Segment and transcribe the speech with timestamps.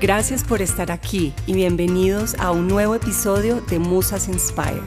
[0.00, 4.80] Gracias por estar aquí y bienvenidos a un nuevo episodio de Musas Inspire.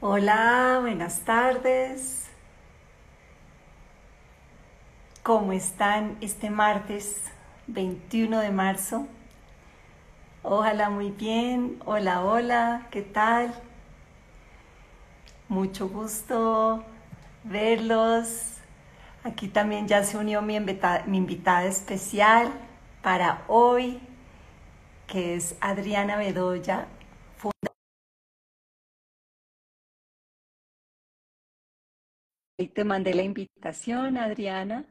[0.00, 2.28] Hola, buenas tardes.
[5.24, 7.22] ¿Cómo están este martes
[7.66, 9.08] 21 de marzo?
[10.44, 11.80] Ojalá muy bien.
[11.84, 13.52] Hola, hola, ¿qué tal?
[15.48, 16.84] Mucho gusto
[17.42, 18.53] verlos,
[19.24, 22.52] Aquí también ya se unió mi, invitada especial
[23.02, 23.98] para hoy,
[25.06, 26.86] que es Adriana Bedoya,
[32.56, 34.84] Y te mandé la invitación, Adriana.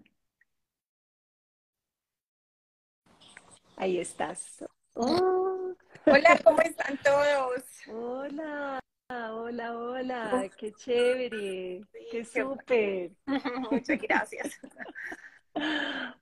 [3.78, 4.66] Ahí estás.
[4.96, 5.74] Oh.
[6.06, 7.64] Hola, ¿cómo están todos?
[7.88, 8.80] Hola.
[9.16, 13.12] Hola, hola, qué chévere, qué súper.
[13.72, 14.60] Muchas gracias.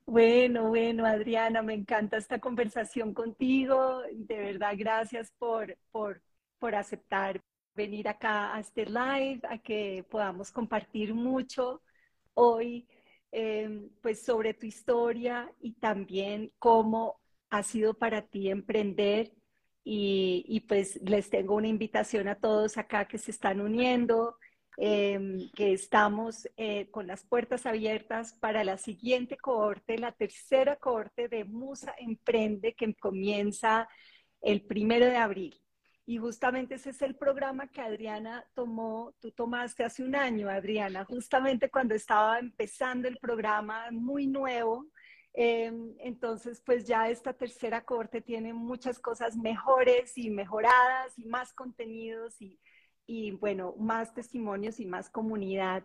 [0.06, 4.02] Bueno, bueno, Adriana, me encanta esta conversación contigo.
[4.12, 6.22] De verdad, gracias por, por,
[6.60, 7.42] por aceptar
[7.74, 11.82] venir acá a este live, a que podamos compartir mucho
[12.34, 12.86] hoy,
[13.32, 19.32] em, pues sobre tu historia y también cómo ha sido para ti emprender
[19.84, 24.38] y, pues les tengo una invitación a todos acá que se están uniendo,
[24.78, 31.28] em, que estamos eh, con las puertas abiertas para la siguiente cohorte, la tercera cohorte
[31.28, 33.88] de Musa Emprende, que comienza
[34.42, 35.62] el primero de abril.
[36.06, 41.06] Y justamente ese es el programa que Adriana tomó, tú tomaste hace un año, Adriana,
[41.06, 44.88] justamente cuando estaba empezando el programa muy nuevo,
[45.34, 51.54] Em, entonces, pues ya esta tercera corte tiene muchas cosas mejores y mejoradas y más
[51.54, 52.36] contenidos
[53.08, 55.84] y, bueno, más testimonios y más comunidad.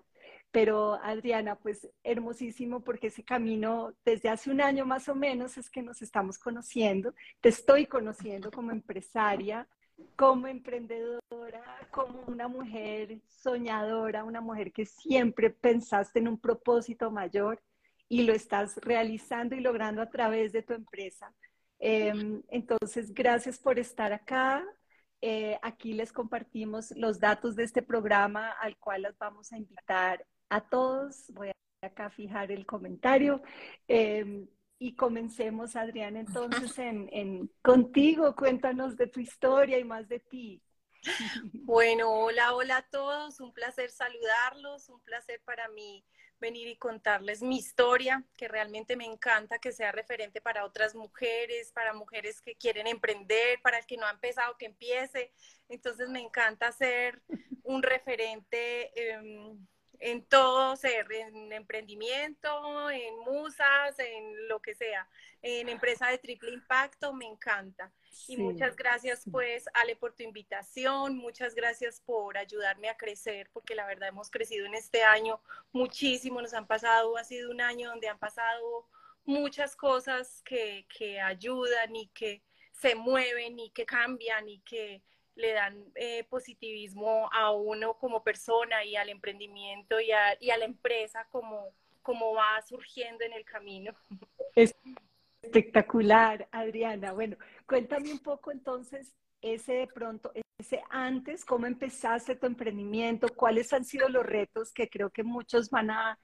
[0.51, 5.71] Pero Adriana, pues hermosísimo porque ese camino desde hace un año más o menos es
[5.71, 7.15] que nos estamos conociendo.
[7.41, 9.69] Te estoy conociendo como empresaria,
[10.17, 17.61] como emprendedora, como una mujer soñadora, una mujer que siempre pensaste en un propósito mayor
[18.09, 21.33] y lo estás realizando y logrando a través de tu empresa.
[21.78, 24.65] Em, entonces, gracias por estar acá.
[25.21, 30.25] Eh, aquí les compartimos los datos de este programa al cual las vamos a invitar
[30.49, 31.25] a todos.
[31.34, 33.43] Voy a acá fijar el comentario.
[33.89, 38.34] Em, y comencemos, Adrián, entonces en, en, contigo.
[38.37, 40.62] Cuéntanos de tu historia y más de ti.
[41.53, 43.41] Bueno, hola, hola a todos.
[43.41, 44.88] Un placer saludarlos.
[44.88, 46.05] Un placer para mí
[46.41, 51.73] venir y contarles mi historia, que realmente me encanta que sea referente para otras mujeres,
[51.73, 55.33] para mujeres que quieren emprender, para el que no ha empezado, que empiece.
[55.69, 57.23] Entonces me encanta ser
[57.62, 58.93] un referente.
[58.94, 59.67] Em,
[60.00, 65.08] en todo ser, en emprendimiento, en musas, en lo que sea,
[65.43, 67.93] en empresa de triple impacto, me encanta.
[68.28, 73.75] y muchas gracias pues, Ale, por tu invitación, muchas gracias por ayudarme a crecer, porque
[73.75, 75.40] la verdad hemos crecido en este año
[75.72, 78.88] muchísimo, nos han pasado, ha sido un año donde han pasado
[79.25, 85.02] muchas cosas que, que ayudan y que se mueven y que cambian y que
[85.37, 90.56] le dan eh, positivismo a uno como persona y al emprendimiento y a, y a
[90.56, 91.73] la empresa como,
[92.35, 93.93] va surgiendo en el camino.
[94.55, 94.75] Es
[95.43, 97.12] espectacular, Adriana.
[97.12, 97.37] Bueno,
[97.67, 103.85] cuéntame un poco entonces ese de pronto, ese antes, cómo empezaste tu emprendimiento, cuáles han
[103.85, 106.19] sido los retos que creo que muchos van a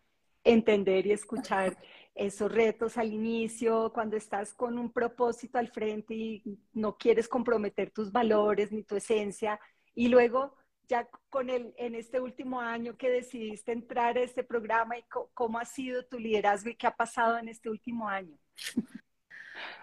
[0.44, 1.76] entender y escuchar
[2.14, 7.91] esos retos al inicio, cuando estás con un propósito al frente y no quieres comprometer
[7.91, 9.59] tus valores ni tu esencia,
[9.94, 10.56] y luego
[10.88, 15.59] ya con el, en este último año que decidiste entrar a este programa y cómo
[15.59, 18.37] ha sido tu liderazgo y qué ha pasado en este último año.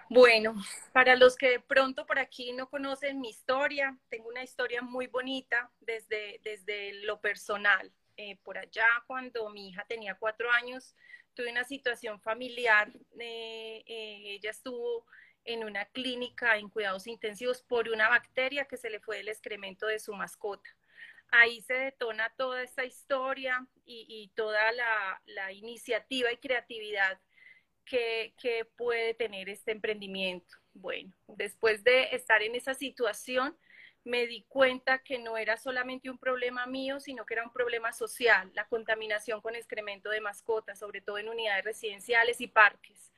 [0.10, 0.56] Bueno,
[0.92, 5.08] para los que de pronto por aquí no conocen mi historia, tengo una historia muy
[5.08, 7.92] bonita desde, desde lo personal.
[8.18, 10.96] Eh, por allá, cuando mi hija tenía cuatro años,
[11.40, 12.92] tuve una situación familiar.
[13.18, 15.06] Eh, eh, ella estuvo
[15.46, 19.88] en una clínica en cuidados intensivos por una bacteria que se le fue del excremento
[19.88, 20.70] de su mascota.
[21.32, 27.22] Ahí se detona toda esta historia y, toda la, la, iniciativa y creatividad
[27.86, 30.58] que, que puede tener este emprendimiento.
[30.74, 33.58] Bueno, después de estar en esa situación,
[34.10, 37.94] me di cuenta que no era solamente un problema mío, sino que era un problema
[37.94, 43.14] social, la contaminación con excremento de mascotas, sobre todo en unidades residenciales y parques.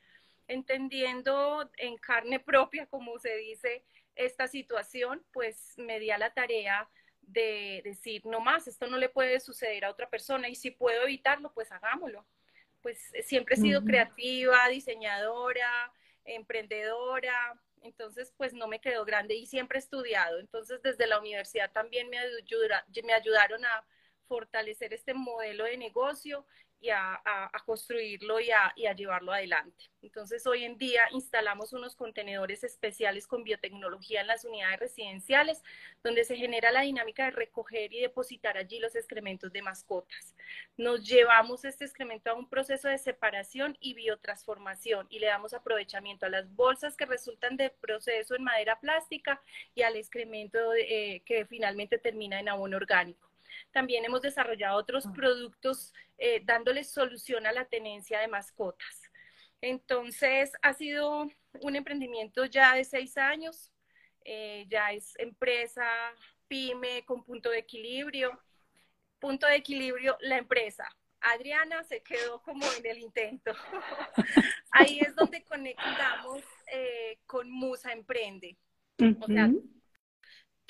[0.48, 3.86] Entendiendo en carne propia, como se dice,
[4.16, 6.90] esta situación, pues me di a la tarea
[7.22, 11.04] de decir, no más, esto no le puede suceder a otra persona y si puedo
[11.04, 12.26] evitarlo, pues hagámoslo.
[12.82, 15.94] Pues siempre he sido creativa, diseñadora,
[16.26, 20.40] emprendedora, entonces pues no me quedó grande y siempre he estudiado.
[20.40, 22.18] Entonces desde la universidad también me,
[23.04, 23.86] me ayudaron a
[24.28, 26.46] fortalecer este modelo de negocio
[26.82, 27.22] y a,
[27.66, 29.86] construirlo y a, llevarlo adelante.
[30.02, 35.62] Entonces, hoy en día instalamos unos contenedores especiales con biotecnología en las unidades residenciales,
[36.04, 40.36] donde se genera la dinámica de recoger y depositar allí los excrementos de mascotas.
[40.76, 46.26] Nos llevamos este excremento a un proceso de separación y biotransformación y le damos aprovechamiento
[46.26, 49.40] a las bolsas que resultan del proceso en madera plástica
[49.76, 53.31] y al excremento eh, que finalmente termina en abono orgánico.
[53.72, 55.14] También hemos desarrollado otros ah.
[55.14, 59.02] productos eh, dándoles solución a la tenencia de mascotas.
[59.62, 61.28] Entonces, ha sido
[61.62, 63.72] un emprendimiento ya de seis años,
[64.26, 65.86] eh, ya es empresa,
[66.48, 68.40] pyme con punto de equilibrio.
[69.20, 70.88] Punto de equilibrio, la empresa.
[71.22, 73.54] Adriana se quedó como en el intento.
[74.72, 78.58] Ahí es donde conectamos eh, con Musa Emprende.
[79.20, 79.50] O sea,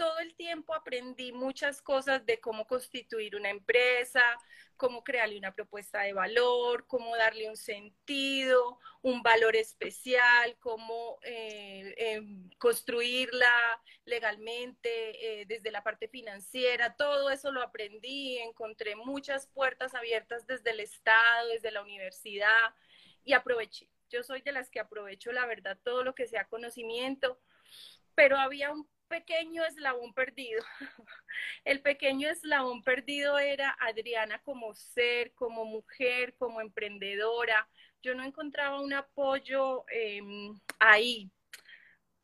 [0.01, 4.23] todo el tiempo aprendí muchas cosas de cómo constituir una empresa,
[4.75, 11.93] cómo crearle una propuesta de valor, cómo darle un sentido, un valor especial, cómo eh,
[11.97, 14.89] em, construirla legalmente
[15.41, 16.95] eh, desde la parte financiera.
[16.95, 22.73] Todo eso lo aprendí, encontré muchas puertas abiertas desde el Estado, desde la universidad
[23.23, 23.87] y aproveché.
[24.09, 27.39] Yo soy de las que aprovecho, la verdad, todo lo que sea conocimiento,
[28.15, 30.63] pero había un pequeño eslabón perdido.
[31.65, 37.67] El pequeño eslabón perdido era Adriana como ser, como mujer, como emprendedora.
[38.01, 41.29] Yo no encontraba un apoyo em, ahí.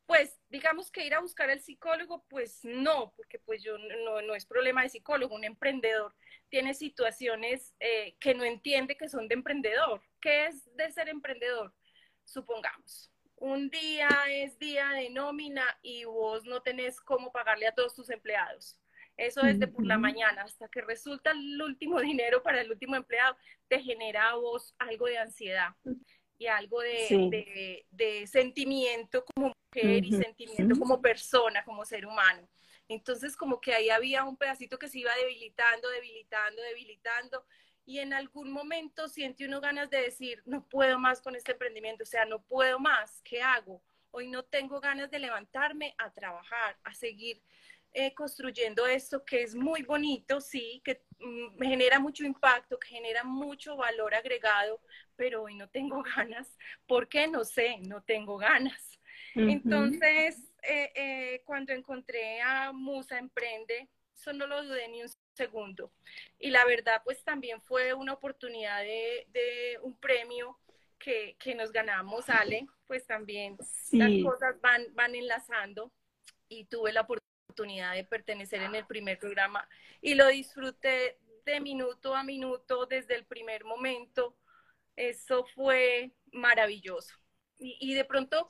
[0.06, 4.34] Pues digamos que ir a buscar al psicólogo, pues no, porque pues yo no, no
[4.34, 6.14] es problema de psicólogo, un emprendedor
[6.48, 10.02] tiene situaciones eh, que no entiende que son de emprendedor.
[10.20, 11.74] ¿Qué es de ser emprendedor?
[12.24, 17.94] Supongamos, un día es día de nómina y vos no tenés cómo pagarle a todos
[17.94, 18.78] tus empleados.
[19.16, 23.36] Eso desde por la mañana hasta que resulta el último dinero para el último empleado,
[23.68, 25.70] te genera a vos algo de ansiedad
[26.38, 32.48] y algo de, de, sentimiento como mujer y sentimiento como persona, como ser humano.
[32.86, 37.44] Entonces como que ahí había un pedacito que se iba debilitando, debilitando, debilitando
[37.88, 42.02] y en algún momento siente uno ganas de decir, no puedo más con este emprendimiento,
[42.02, 43.82] o sea, no puedo más, ¿qué hago?
[44.10, 47.42] Hoy no tengo ganas de levantarme a trabajar, a seguir
[47.94, 53.24] eh, construyendo esto que es muy bonito, sí, que mm, genera mucho impacto, que genera
[53.24, 54.82] mucho valor agregado,
[55.16, 56.58] pero hoy no tengo ganas.
[56.86, 57.26] ¿Por qué?
[57.26, 59.00] No sé, no tengo ganas.
[59.34, 65.90] Entonces, eh, eh, cuando encontré a Musa Emprende, eso no lo dudé ni un segundo.
[66.38, 70.58] Y la verdad, pues también fue una oportunidad de, un premio
[70.98, 73.56] que, nos ganamos, Ale, pues también
[73.92, 75.90] las cosas van, van enlazando
[76.48, 79.66] y tuve la oportunidad de pertenecer en el primer programa
[80.02, 84.36] y lo disfruté de minuto a minuto desde el primer momento.
[84.96, 87.14] Eso fue maravilloso.
[87.58, 88.46] Y, y de pronto,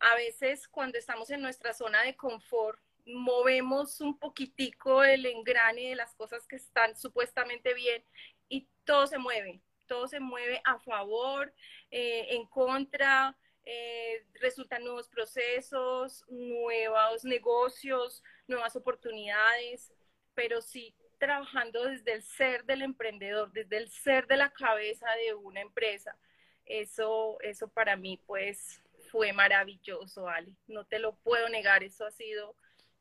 [0.00, 5.94] a veces cuando estamos en nuestra zona de confort, movemos un poquitico el engrane de
[5.94, 8.04] las cosas que están supuestamente bien
[8.48, 11.54] y todo se mueve, todo se mueve a favor,
[11.90, 19.92] eh, en contra, eh, resultan nuevos procesos, nuevos negocios, nuevas oportunidades,
[20.34, 25.34] pero sí trabajando desde el ser del emprendedor, desde el ser de la cabeza de
[25.34, 26.16] una empresa.
[26.64, 30.56] Eso, eso para mí pues fue maravilloso, Ali.
[30.66, 32.56] No te lo puedo negar, eso ha sido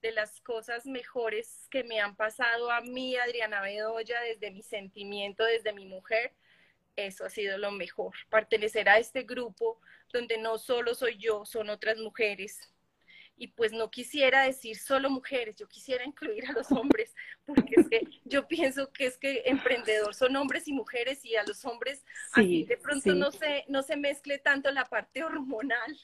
[0.06, 5.44] de las cosas mejores que me han pasado a mí, Adriana Bedoya, desde mi sentimiento,
[5.44, 6.32] desde mi mujer.
[6.96, 9.82] Eso ha sido lo mejor, pertenecer a este grupo
[10.14, 12.60] donde no solo soy yo, son otras mujeres.
[13.36, 17.14] Y pues no quisiera decir solo mujeres, yo quisiera incluir a los hombres,
[17.46, 21.44] porque es que yo pienso que es que emprendedor son hombres y mujeres y a
[21.44, 25.98] los hombres así de pronto no, se, no se mezcle tanto la parte hormonal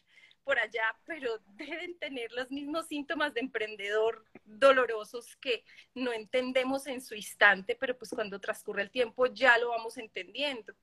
[0.43, 7.01] por allá, pero deben tener los mismos síntomas de emprendedor dolorosos que no entendemos en
[7.01, 10.74] su instante, pero pues cuando transcurre el tiempo ya lo vamos entendiendo.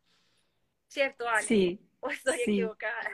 [0.86, 1.42] ¿Cierto, Ana?
[1.42, 1.80] Sí.
[2.00, 3.10] ¿O estoy equivocada?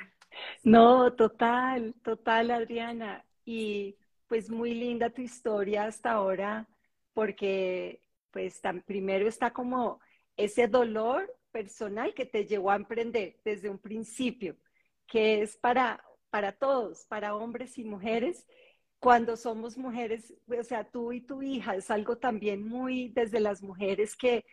[0.62, 3.24] No, total, total, Adriana.
[3.44, 3.96] Y
[4.26, 6.66] pues muy linda tu historia hasta ahora,
[7.12, 10.00] porque pues tan, primero está como
[10.36, 14.56] ese dolor personal que te llevó a emprender desde un principio,
[15.06, 16.02] que es para
[16.34, 18.44] para todos, para hombres y mujeres.
[18.98, 23.62] Cuando somos mujeres, o sea, tú y tu hija, es algo también muy desde las
[23.62, 24.44] mujeres que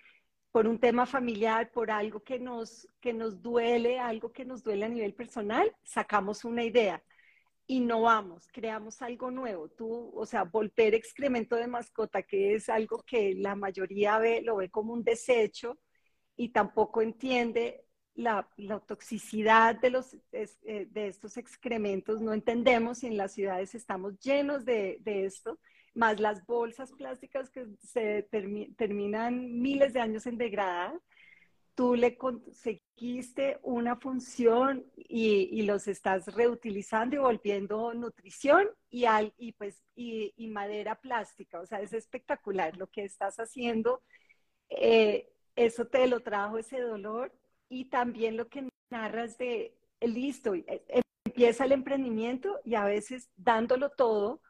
[0.51, 4.85] por un tema familiar, por algo que nos, que nos duele, algo que nos duele
[4.85, 7.03] a nivel personal, sacamos una idea,
[7.65, 9.67] innovamos, creamos algo nuevo.
[9.69, 14.57] Tú, o sea, volver excremento de mascota, que es algo que la mayoría ve, lo
[14.57, 15.79] ve como un desecho
[16.35, 17.83] y tampoco entiende
[18.15, 18.47] la,
[18.87, 24.65] toxicidad de, los, eh, de estos excrementos, no entendemos y en las ciudades estamos llenos
[24.65, 25.59] de, esto,
[25.93, 28.23] más las bolsas plásticas que se
[28.77, 30.99] terminan miles de años en degradar,
[31.75, 39.53] tú le conseguiste una función y, los estás reutilizando y volviendo nutrición y, al, y,
[39.53, 41.61] pues, y, madera plástica.
[41.61, 44.03] O sea, es espectacular lo que estás haciendo.
[44.69, 47.33] Eh, eso te lo trajo ese dolor
[47.71, 50.83] y también lo que narras de, listo, eh,
[51.23, 54.41] empieza el emprendimiento y a veces dándolo todo,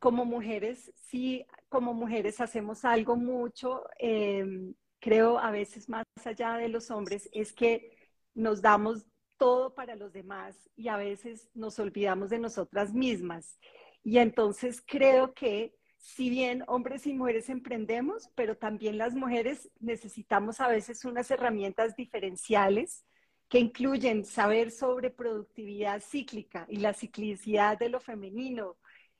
[0.00, 6.68] como mujeres, sí, como mujeres hacemos algo mucho, em, creo a veces más allá de
[6.68, 7.96] los hombres, es que
[8.34, 13.60] nos damos todo para los demás y a veces nos olvidamos de nosotras mismas.
[14.02, 20.60] Y entonces creo que si bien hombres y mujeres emprendemos, pero también las mujeres necesitamos
[20.60, 23.06] a veces unas herramientas diferenciales
[23.48, 28.76] que incluyen saber sobre productividad cíclica y la ciclicidad de lo femenino,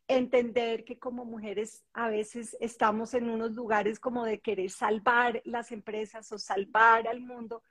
[0.09, 5.73] entender que como mujeres a veces estamos en unos lugares como de querer salvar las
[5.73, 7.63] empresas o salvar al mundo,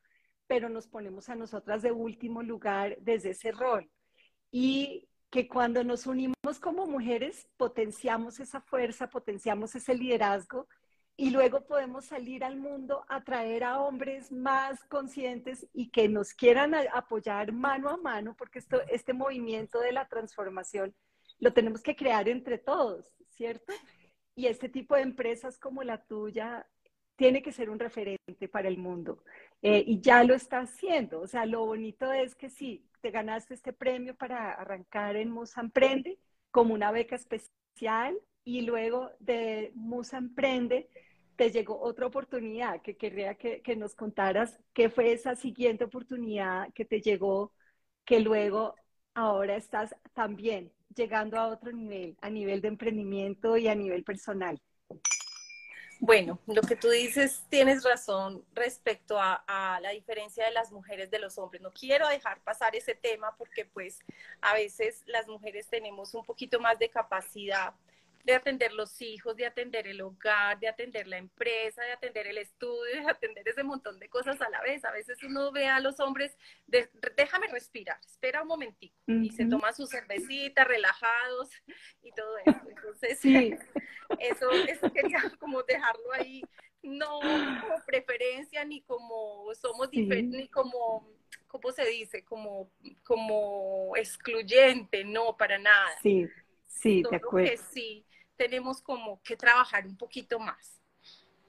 [0.47, 3.91] pero nos ponemos a nosotras de último lugar desde ese rol.
[4.49, 10.67] Y que cuando nos unimos como mujeres potenciamos esa fuerza, potenciamos ese liderazgo
[11.17, 16.35] y luego podemos salir al mundo a traer a hombres más conscientes y que nos
[16.35, 20.93] quieran apoyar mano a mano, porque esto, este movimiento de la transformación
[21.39, 23.73] lo tenemos que crear entre todos, ¿cierto?
[24.35, 26.67] Y este tipo de empresas como la tuya
[27.15, 29.23] tiene que ser un referente para el mundo
[29.63, 31.21] eh, y ya lo está haciendo.
[31.21, 35.59] O sea, lo bonito es que sí, te ganaste este premio para arrancar en Musa
[35.59, 36.17] Emprende
[36.51, 40.87] como una beca especial y luego de Musa Emprende
[41.35, 46.85] te llegó otra oportunidad que querría que, nos contaras qué fue esa siguiente oportunidad que
[46.85, 47.51] te llegó,
[48.05, 48.73] que luego
[49.13, 54.61] ahora estás también llegando a otro nivel, a nivel de emprendimiento y a nivel personal.
[56.05, 61.17] Bueno, lo que tú dices tienes razón respecto a, la diferencia de las mujeres de
[61.17, 61.61] los hombres.
[61.61, 63.99] No quiero dejar pasar ese tema porque pues
[64.41, 67.73] a veces las mujeres tenemos un poquito más de capacidad
[68.23, 72.37] de atender los hijos, de atender el hogar, de atender la empresa, de atender el
[72.37, 74.83] estudio, de atender ese montón de cosas a la vez.
[74.85, 76.37] A veces uno ve a los hombres,
[76.67, 81.49] déjame respirar, espera un momentico, y se toma su cervecita, relajados
[82.01, 82.61] y todo eso.
[82.69, 83.53] Entonces, sí.
[84.19, 86.41] eso, eso quería como dejarlo ahí,
[86.81, 91.09] no como preferencia, ni como somos diferentes, ni como,
[91.47, 92.23] ¿cómo se dice?
[92.23, 92.71] Como,
[93.03, 95.89] como excluyente, no, para nada.
[96.01, 96.27] Sí.
[96.83, 97.63] Sí, de acuerdo.
[97.71, 100.79] sí, tenemos como que trabajar un poquito más.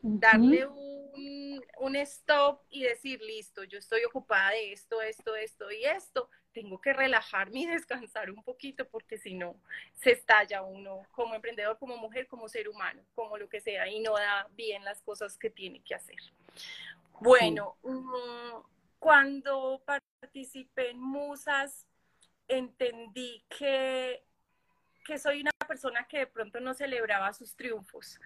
[0.03, 5.85] Darle un, un, stop y decir, listo, yo estoy ocupada de esto, esto, esto y
[5.85, 6.29] esto.
[6.53, 9.59] Tengo que relajarme y descansar un poquito porque si no,
[9.95, 14.01] se estalla uno como emprendedor, como mujer, como ser humano, como lo que sea, y
[14.01, 16.19] no da bien las cosas que tiene que hacer.
[17.21, 18.61] Bueno, mm,
[18.99, 21.87] cuando participé en Musas,
[22.47, 24.23] entendí que,
[25.07, 28.21] que soy una persona que de pronto no celebraba sus triunfos.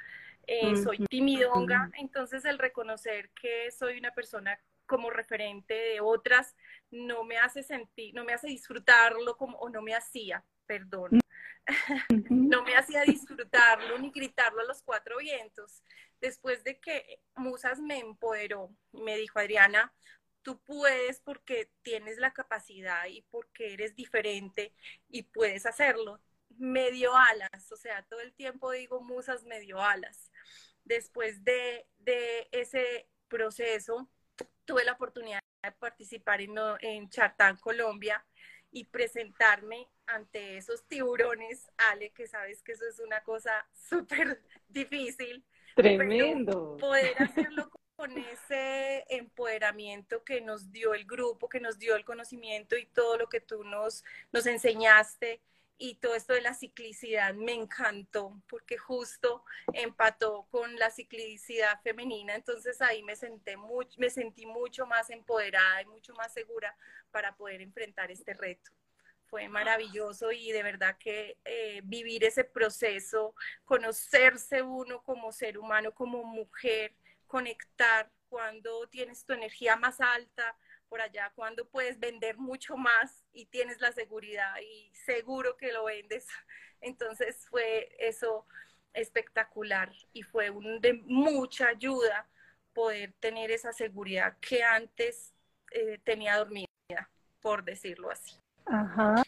[0.47, 6.57] Eh, soy timidonga, entonces el reconocer que soy una persona como referente de otras
[6.91, 11.21] no me hace sentir, no me hace disfrutarlo como, o no me hacía, perdón,
[12.31, 15.83] no me hacía disfrutarlo ni gritarlo a los cuatro vientos.
[16.21, 19.93] Después de que Musas me empoderó, me dijo, Adriana,
[20.43, 24.73] tú puedes porque tienes la capacidad y porque eres diferente
[25.09, 26.21] y puedes hacerlo.
[26.59, 30.31] Me dio alas, o sea, todo el tiempo digo, Musas me dio alas.
[30.85, 34.09] Después de, de ese proceso,
[34.65, 38.25] tuve la oportunidad de participar en, en Chartán, Colombia,
[38.71, 45.45] y presentarme ante esos tiburones, Ale, que sabes que eso es una cosa súper difícil.
[45.75, 46.77] Tremendo.
[46.79, 52.77] Poder hacerlo con ese empoderamiento que nos dio el grupo, que nos dio el conocimiento
[52.77, 55.41] y todo lo que tú nos, nos enseñaste
[55.79, 62.35] y todo esto de la ciclicidad me encantó porque justo empató con la ciclicidad femenina,
[62.35, 63.57] entonces ahí me, senté
[63.97, 66.77] me sentí mucho más empoderada y mucho más segura
[67.13, 68.73] para poder enfrentar este reto.
[69.27, 75.93] Fue maravilloso y de verdad que eh, vivir ese proceso, conocerse uno como ser humano,
[75.93, 76.95] como mujer,
[77.27, 80.57] conectar cuando tienes tu energía más alta,
[80.89, 85.85] por allá cuando puedes vender mucho más y tienes la seguridad y seguro que lo
[85.85, 86.27] vendes.
[86.81, 88.47] Entonces fue eso
[88.93, 92.29] espectacular y fue de mucha ayuda
[92.73, 95.35] poder tener esa seguridad que antes
[95.73, 96.69] eh, tenía dormida,
[97.41, 98.37] por decirlo así.
[98.67, 99.23] Ajá.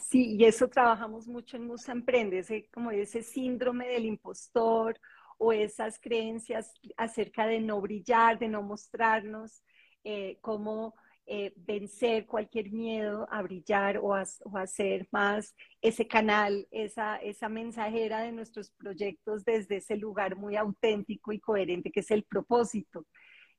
[0.00, 4.98] Sí, y eso trabajamos mucho en Musa Emprende, como ese síndrome del impostor
[5.38, 9.62] o esas creencias acerca de no brillar, de no mostrarnos.
[10.08, 10.94] Eh, cómo
[11.26, 18.20] eh, vencer cualquier miedo a brillar o a, hacer más ese canal, esa, esa mensajera
[18.20, 23.04] de nuestros proyectos desde ese lugar muy auténtico y coherente que es el propósito.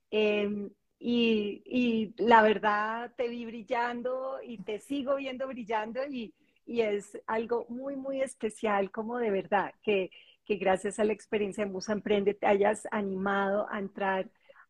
[0.10, 0.70] Em,
[1.00, 6.34] y, y, la verdad te vi brillando y te sigo viendo brillando y,
[6.66, 10.12] y es algo muy, muy especial como de verdad que,
[10.46, 14.30] que gracias a la experiencia de Musa Emprende te hayas animado a entrar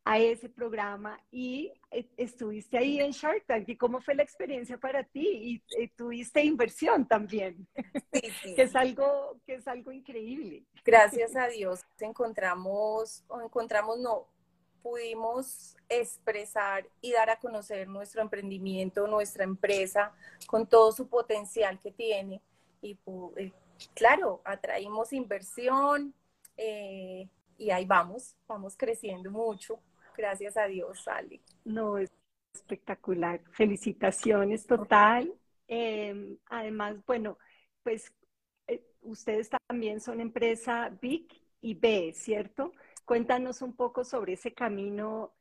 [0.10, 3.68] a ese programa y eh, estuviste ahí en Shark Tank.
[3.68, 5.62] ¿Y cómo fue la experiencia para ti?
[5.78, 7.68] Y, tuviste inversión también,
[8.14, 8.56] sí, sí.
[8.56, 10.64] que, es algo, que es algo increíble.
[10.86, 14.28] Gracias a Dios encontramos, o encontramos, no,
[14.82, 20.14] pudimos expresar y dar a conocer nuestro emprendimiento, nuestra empresa,
[20.48, 22.42] con todo su potencial que tiene.
[22.82, 22.98] Y
[23.36, 23.52] eh,
[23.94, 26.14] claro, atraímos inversión
[26.56, 29.82] eh, y ahí vamos, vamos creciendo mucho.
[30.18, 31.40] Gracias a Dios, Sally.
[31.64, 32.12] No, es
[32.54, 33.40] espectacular.
[33.52, 35.32] Felicitaciones total.
[35.68, 37.38] Em, además, bueno,
[37.84, 38.12] pues
[38.68, 41.28] eh, ustedes también son empresa Big
[41.62, 42.72] y B, ¿cierto?
[43.06, 45.36] Cuéntanos un poco sobre ese camino.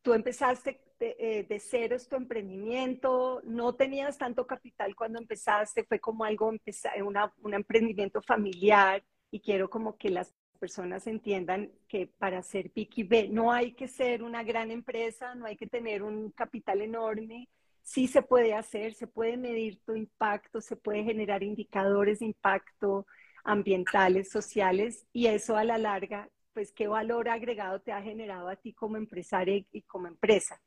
[0.00, 5.84] Tú empezaste de, eh, de cero, es tu emprendimiento, no tenías tanto capital cuando empezaste,
[5.84, 12.42] fue como algo, un emprendimiento familiar y quiero como que las personas entiendan que para
[12.42, 16.30] ser Piqui B no hay que ser una gran empresa, no hay que tener un
[16.32, 17.48] capital enorme,
[17.82, 23.06] sí se puede hacer, se puede medir tu impacto, se puede generar indicadores de impacto
[23.44, 28.56] ambientales, sociales y eso a la larga, pues qué valor agregado te ha generado a
[28.56, 30.60] ti como empresaria y como empresa.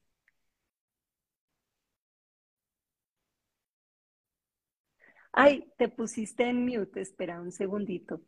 [5.31, 8.21] Ay, te pusiste en mute, espera un segundito.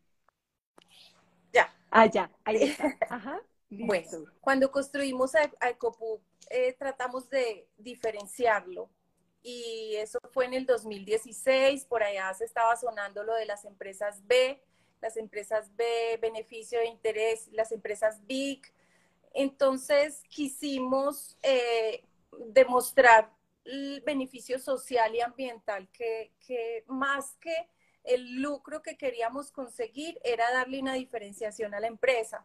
[1.92, 2.98] Ah, ya, ahí está.
[3.10, 3.42] Ajá.
[3.70, 8.90] Bueno, cuando construimos a, Ecopu, eh, tratamos de diferenciarlo
[9.44, 14.26] y eso fue en el 2016, por allá se estaba sonando lo de las empresas
[14.28, 14.62] B,
[15.02, 18.74] las empresas B, beneficio de interés, las empresas BIC.
[19.34, 22.04] Entonces quisimos eh,
[22.48, 23.32] demostrar
[23.64, 27.70] el beneficio social y ambiental que, que más que
[28.04, 32.44] el lucro que queríamos conseguir era darle una diferenciación a la empresa.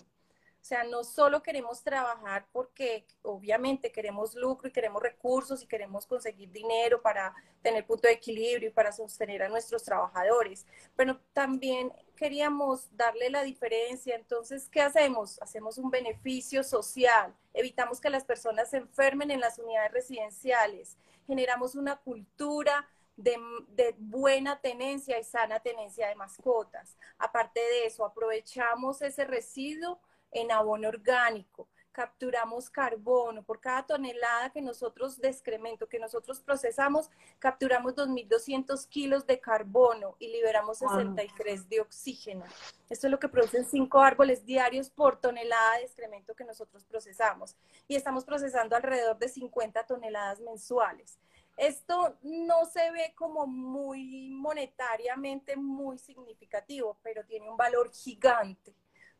[0.67, 6.07] O sea, no solo queremos trabajar porque obviamente queremos lucro y queremos recursos y queremos
[6.07, 10.67] conseguir dinero para tener punto de equilibrio y para sostener a nuestros trabajadores,
[10.97, 14.17] pero también queríamos darle la diferencia.
[14.17, 15.41] Entonces, ¿qué hacemos?
[15.41, 20.97] Hacemos un beneficio social, evitamos que las personas se enfermen en las unidades residenciales,
[21.29, 26.97] generamos una cultura de, buena tenencia y sana tenencia de mascotas.
[27.19, 30.01] Aparte de eso, aprovechamos ese residuo
[30.31, 31.69] en abono orgánico.
[31.93, 33.43] capturamos carbono.
[33.43, 40.15] Por cada tonelada que nosotros de excremento que nosotros procesamos, capturamos 2.200 kilos de carbono
[40.19, 42.45] y liberamos 63 de oxígeno.
[42.91, 47.57] Esto es lo que producen cinco árboles diarios por tonelada de excremento que nosotros procesamos.
[47.89, 51.19] Y estamos procesando alrededor de 50 toneladas mensuales.
[51.57, 58.75] Esto no se ve como muy monetariamente muy significativo, pero tiene un valor gigante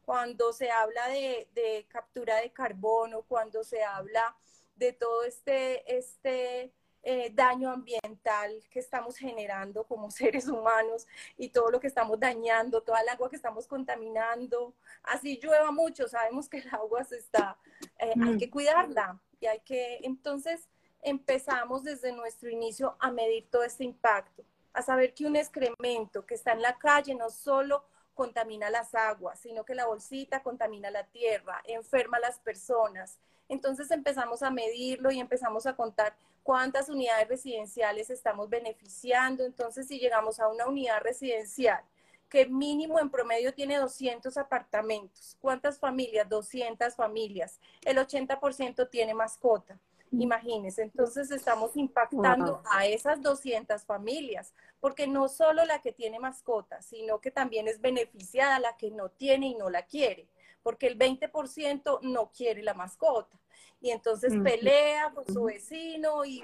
[0.07, 4.37] cuando se habla de, captura de carbono, cuando se habla
[4.77, 6.73] de todo este, este
[7.03, 12.83] eh, daño ambiental que estamos generando como seres humanos y todo lo que estamos dañando,
[12.83, 14.75] toda el agua que estamos contaminando.
[15.03, 17.59] Así llueva mucho, sabemos que el agua se está,
[17.99, 18.39] eh, hay mm.
[18.39, 20.69] que cuidarla y hay que, entonces
[21.07, 26.35] empezamos desde nuestro inicio a medir todo este impacto, a saber que un excremento que
[26.35, 31.05] está en la calle no solo contamina las aguas, sino que la bolsita contamina la
[31.05, 33.21] tierra, enferma a las personas.
[33.49, 39.45] Entonces empezamos a medirlo y empezamos a contar cuántas unidades residenciales estamos beneficiando.
[39.45, 41.85] Entonces, si llegamos a una unidad residencial
[42.29, 46.29] que mínimo en promedio tiene 200 apartamentos, ¿cuántas familias?
[46.29, 47.61] 200 familias.
[47.85, 49.79] El 80% tiene mascota.
[50.13, 56.81] Imagínense, entonces estamos impactando a esas 200 familias, porque no solo la que tiene mascota,
[56.81, 60.29] sino que también es beneficiada la que no tiene y no la quiere,
[60.63, 63.37] porque el 20% no quiere la mascota.
[63.81, 66.43] Y entonces pelea con su vecino y,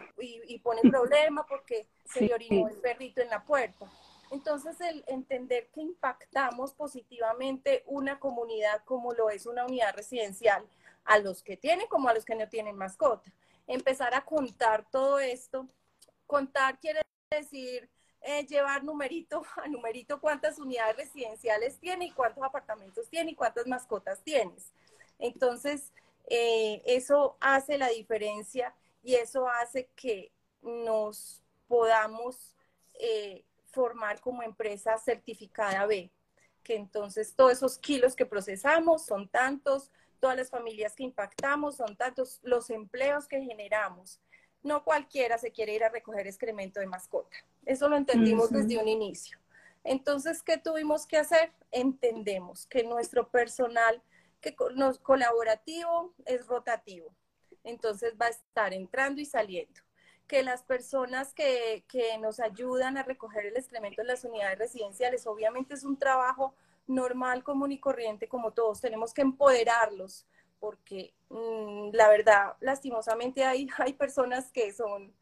[0.62, 3.90] pone problema porque se le orinó el perrito en la puerta.
[4.30, 10.64] Entonces, el entender que impactamos positivamente una comunidad como lo es una unidad residencial,
[11.04, 13.30] a los que tienen como a los que no tienen mascota
[13.74, 15.68] empezar a contar todo esto.
[16.26, 23.08] Contar quiere decir eh, llevar numerito a numerito cuántas unidades residenciales tiene y cuántos apartamentos
[23.08, 24.72] tiene y cuántas mascotas tienes.
[25.18, 25.92] Entonces,
[26.28, 30.32] eh, eso hace la diferencia y eso hace que
[30.62, 32.54] nos podamos
[33.00, 36.12] eh, formar como empresa certificada B,
[36.62, 39.90] que entonces todos esos kilos que procesamos son tantos,
[40.22, 44.20] todas las familias que impactamos, son tantos los empleos que generamos.
[44.62, 47.36] No cualquiera se quiere ir a recoger excremento de mascota.
[47.66, 49.36] Eso lo entendimos desde un inicio.
[49.82, 51.52] Entonces, ¿qué tuvimos que hacer?
[51.72, 54.00] Entendemos que nuestro personal
[54.40, 57.12] que nos, colaborativo es rotativo.
[57.64, 59.80] Entonces va a estar entrando y saliendo.
[60.28, 65.26] Que las personas que, que nos ayudan a recoger el excremento en las unidades residenciales,
[65.26, 66.54] obviamente es un trabajo
[66.86, 68.80] normal, común y corriente como todos.
[68.80, 70.26] Tenemos que empoderarlos
[70.62, 75.12] porque mm, la verdad, lastimosamente hay, hay personas que son,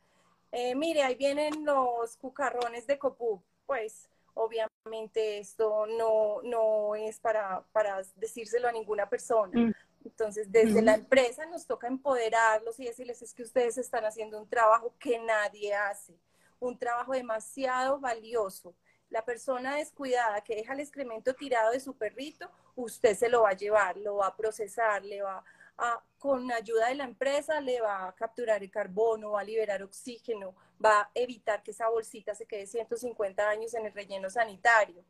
[0.52, 3.42] eh, mire, ahí vienen los cucarrones de Copú.
[3.64, 9.58] Pues obviamente esto no, no es para, para decírselo a ninguna persona.
[9.58, 9.72] Mm.
[10.04, 14.48] Entonces, desde la empresa nos toca empoderarlos y decirles es que ustedes están haciendo un
[14.48, 16.18] trabajo que nadie hace,
[16.58, 18.74] un trabajo demasiado valioso
[19.10, 23.50] la persona descuidada que deja el excremento tirado de su perrito, usted se lo va
[23.50, 25.44] a llevar, lo va a procesar, le va
[25.78, 29.82] a, con ayuda de la empresa, le va a capturar el carbono, va a liberar
[29.82, 35.04] oxígeno, va a evitar que esa bolsita se quede 150 años en el relleno sanitario.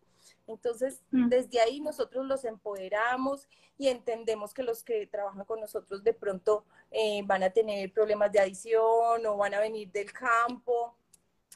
[0.47, 1.29] Entonces, mm.
[1.29, 6.65] desde ahí nosotros los empoderamos y entendemos que los que trabajan con nosotros de pronto
[6.91, 10.95] eh, van a tener problemas de adición o van a venir del campo.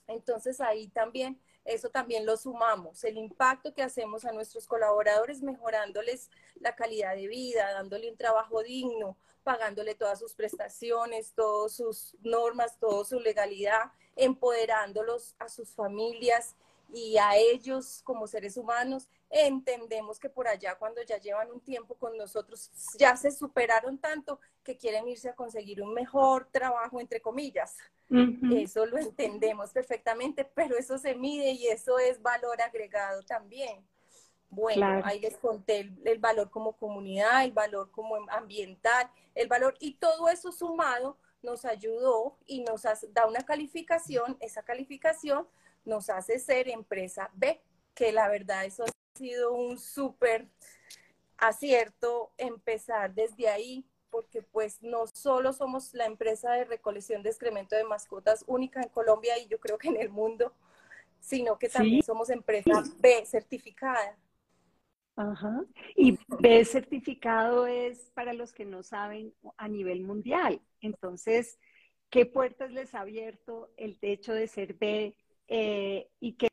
[0.07, 6.31] Entonces, ahí también eso también lo sumamos, el impacto que hacemos a nuestros colaboradores mejorándoles
[6.57, 12.79] la calidad de vida, dándole un trabajo digno, pagándole todas sus prestaciones, todas sus normas,
[12.79, 16.55] toda su legalidad, empoderándolos a sus familias
[16.93, 19.09] y a ellos como seres humanos.
[19.31, 24.39] Entendemos que por allá cuando ya llevan un tiempo con nosotros ya se superaron tanto
[24.63, 27.77] que quieren irse a conseguir un mejor trabajo, entre comillas.
[28.11, 33.85] Eso lo entendemos perfectamente, pero eso se mide y eso es valor agregado también.
[34.51, 39.95] Bueno, ahí les conté el, valor como comunidad, el valor como ambiental, el valor y
[39.95, 44.37] todo eso sumado nos ayudó y nos da una calificación.
[44.41, 45.49] Esa calificación
[45.85, 47.61] nos hace ser empresa B,
[47.95, 50.47] que la verdad eso ha sido un súper
[51.37, 53.85] acierto empezar desde ahí
[54.15, 58.89] porque pues no solo somos la empresa de recolección de excremento de mascotas única en
[58.91, 60.53] Colombia y yo creo que en el mundo,
[61.19, 64.17] sino que también somos empresa B certificada.
[65.17, 65.65] Ajá.
[65.97, 70.61] Y B certificado es, para los que no saben, a nivel mundial.
[70.81, 71.59] Entonces,
[72.09, 75.17] ¿qué puertas les ha abierto el techo de ser B
[75.49, 76.49] eh, y que,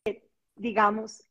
[0.56, 1.30] digamos,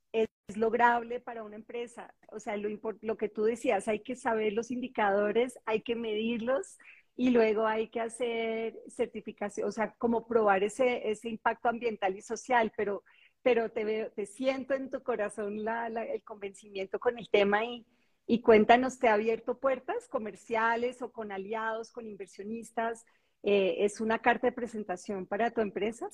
[0.60, 2.14] lograble para una empresa.
[2.28, 2.68] O sea, lo,
[3.00, 6.78] lo que tú decías, hay que saber los indicadores, hay que medirlos
[7.16, 12.22] y luego hay que hacer certificación, o sea, como probar ese, ese impacto ambiental y
[12.22, 13.02] social, pero,
[13.42, 17.84] pero te, veo, te siento en tu corazón la, el convencimiento con el tema y,
[18.26, 23.04] y cuéntanos, ¿te ha abierto puertas comerciales o con aliados, con inversionistas?
[23.42, 26.08] Eh, ¿Es una carta de presentación para tu empresa?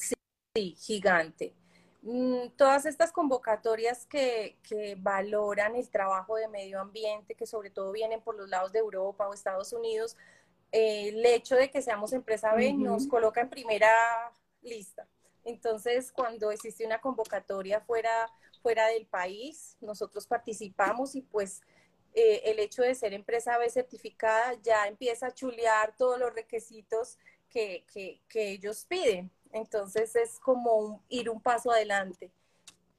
[0.54, 1.54] Sí, gigante.
[2.08, 7.90] Mm, todas estas convocatorias que, que, valoran el trabajo de medio ambiente, que sobre todo
[7.90, 10.16] vienen por los lados de Europa o Estados Unidos,
[10.70, 13.90] eh, el hecho de que seamos empresa B nos coloca en primera
[14.62, 15.08] lista.
[15.44, 18.30] Entonces, cuando existe una convocatoria fuera,
[18.62, 21.62] fuera del país, nosotros participamos y pues
[22.14, 27.18] eh, el hecho de ser empresa B certificada ya empieza a chulear todos los requisitos
[27.50, 29.28] que, que, que ellos piden.
[29.56, 32.30] Entonces es como ir un paso adelante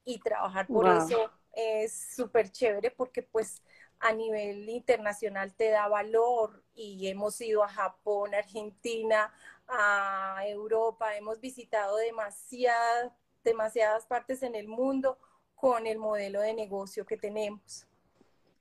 [0.04, 3.62] y trabajar por eso es súper chévere porque pues
[4.00, 9.34] a nivel internacional te da valor y hemos ido a Japón, Argentina,
[9.68, 13.12] a Europa, hemos visitado demasiadas,
[13.44, 15.18] demasiadas partes en el mundo
[15.56, 17.88] con el modelo de negocio que tenemos.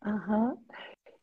[0.01, 0.57] Ajá.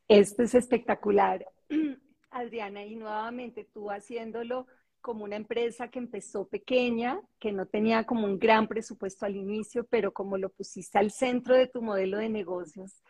[0.07, 1.45] Esto es espectacular.
[2.29, 4.67] Adriana, y nuevamente tú haciéndolo
[5.03, 9.85] como una empresa que empezó pequeña, que no tenía como un gran presupuesto al inicio,
[9.85, 13.03] pero como lo pusiste al centro de tu modelo de negocios,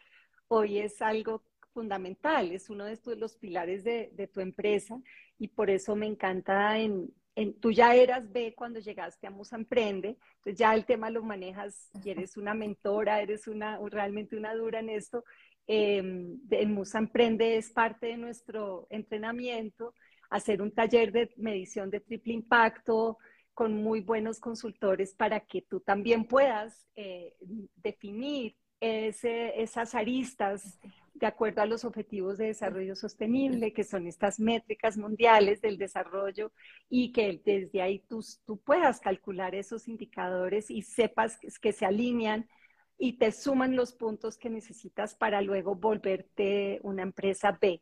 [0.47, 4.99] hoy es algo fundamental, es uno de los pilares de, tu empresa
[5.37, 9.55] y por eso me encanta en, en, tú ya eras B cuando llegaste a Musa
[9.55, 14.55] Emprende, entonces ya el tema lo manejas y eres una mentora, eres una, realmente una
[14.55, 15.23] dura en esto.
[15.67, 19.93] Eh, en Musa Emprende es parte de nuestro entrenamiento
[20.33, 23.19] hacer un taller de medición de triple impacto
[23.53, 27.35] con muy buenos consultores para que tú también puedas eh,
[27.75, 30.79] definir esas aristas
[31.13, 36.51] de acuerdo a los objetivos de desarrollo sostenible, que son estas métricas mundiales del desarrollo,
[36.89, 42.49] y que desde ahí tú, tú puedas calcular esos indicadores y sepas que se alinean
[42.97, 47.81] y te suman los puntos que necesitas para luego volverte una empresa B.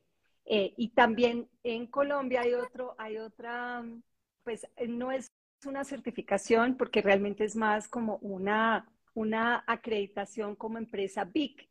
[0.53, 3.85] Eh, y también en Colombia hay otro, hay otra,
[4.43, 5.31] pues eh, no es
[5.65, 11.69] una certificación porque realmente es más como una, una acreditación como empresa BIC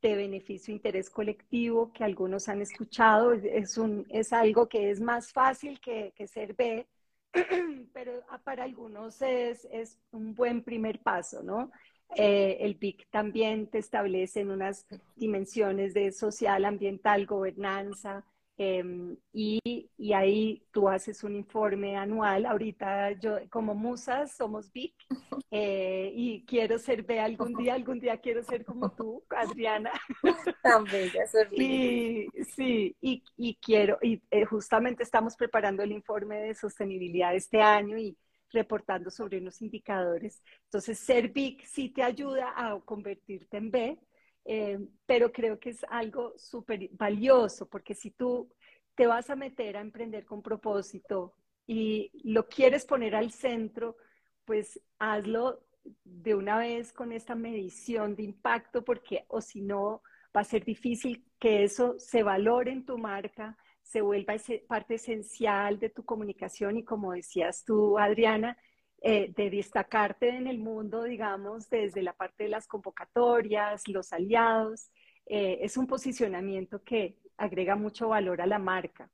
[0.00, 3.34] de beneficio e interés colectivo que algunos han escuchado.
[3.34, 6.88] Es, un, es algo que es más fácil que, que ser B,
[7.92, 11.70] pero para algunos es, es, un buen primer paso, ¿no?
[12.16, 18.24] Eh, el BIC también te establece en unas dimensiones de social, ambiental, gobernanza,
[18.58, 19.60] em, y,
[19.96, 22.44] y, ahí tú haces un informe anual.
[22.44, 24.94] Ahorita yo, como musas, somos BIC
[25.50, 29.92] eh, y quiero ser B algún día, algún día quiero ser como tú, Adriana.
[30.62, 36.54] Tan bella, y, Sí, y, y quiero, y eh, justamente estamos preparando el informe de
[36.54, 38.16] sostenibilidad este año y
[38.52, 40.42] reportando sobre unos indicadores.
[40.64, 43.98] Entonces, ser BIC sí te ayuda a convertirte en B,
[44.44, 48.52] eh, pero creo que es algo súper valioso, porque si tú
[48.94, 51.34] te vas a meter a emprender con propósito
[51.66, 53.96] y lo quieres poner al centro,
[54.44, 55.60] pues hazlo
[56.04, 60.02] de una vez con esta medición de impacto, porque o si no,
[60.36, 64.34] va a ser difícil que eso se valore en tu marca, se vuelva
[64.66, 68.56] parte esencial de tu comunicación y como decías tú, Adriana,
[69.04, 74.90] eh, de destacarte en el mundo, digamos, desde la parte de las convocatorias, los aliados.
[75.26, 79.10] Eh, es un posicionamiento que agrega mucho valor a la marca.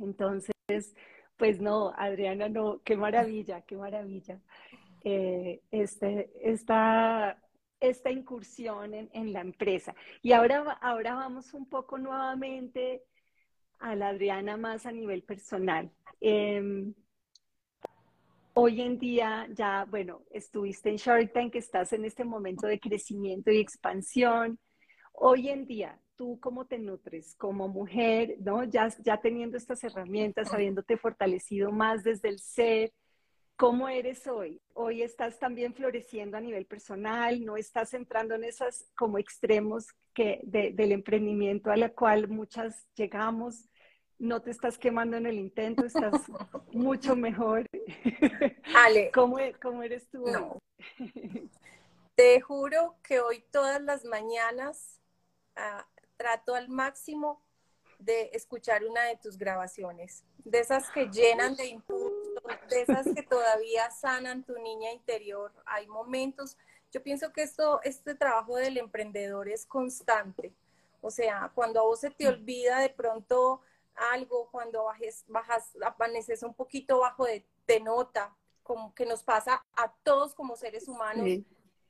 [0.00, 0.52] Entonces,
[1.36, 4.40] pues no, Adriana, no, qué maravilla, qué maravilla.
[5.04, 7.40] Eh, este, esta,
[7.80, 9.94] esta incursión en, en, la empresa.
[10.20, 13.04] Y ahora, ahora vamos un poco nuevamente
[13.82, 15.90] a la Adriana más a nivel personal.
[16.20, 16.94] Em,
[18.54, 23.50] hoy en día ya, bueno, estuviste en Shark Tank, estás en este momento de crecimiento
[23.50, 24.58] y expansión.
[25.12, 28.64] Hoy en día, ¿tú cómo te nutres como mujer, ¿no?
[28.64, 32.92] Ya, ya teniendo estas herramientas, habiéndote fortalecido más desde el ser,
[33.56, 34.60] ¿cómo eres hoy?
[34.74, 40.40] Hoy estás también floreciendo a nivel personal, no estás entrando en esos como extremos que
[40.44, 43.68] del emprendimiento a la cual muchas llegamos
[44.22, 46.12] no te estás quemando en el intento, estás
[46.72, 47.66] mucho mejor.
[48.74, 49.10] Ale.
[49.12, 50.24] ¿Cómo, eres tú?
[52.14, 55.00] Te juro que hoy todas las mañanas
[55.56, 55.84] ah,
[56.16, 57.42] trato al máximo
[57.98, 63.22] de escuchar una de tus grabaciones, de esas que llenan de impulso, de esas que
[63.24, 65.52] todavía sanan tu niña interior.
[65.64, 66.56] Hay momentos
[66.92, 70.52] Yo pienso que esto, este trabajo del emprendedor es constante.
[71.00, 73.62] O sea, cuando a vos se te olvida de pronto
[73.94, 77.44] algo, cuando bajes, bajas, amaneces un poquito bajo de,
[77.80, 81.26] nota, como que nos pasa a todos como seres humanos.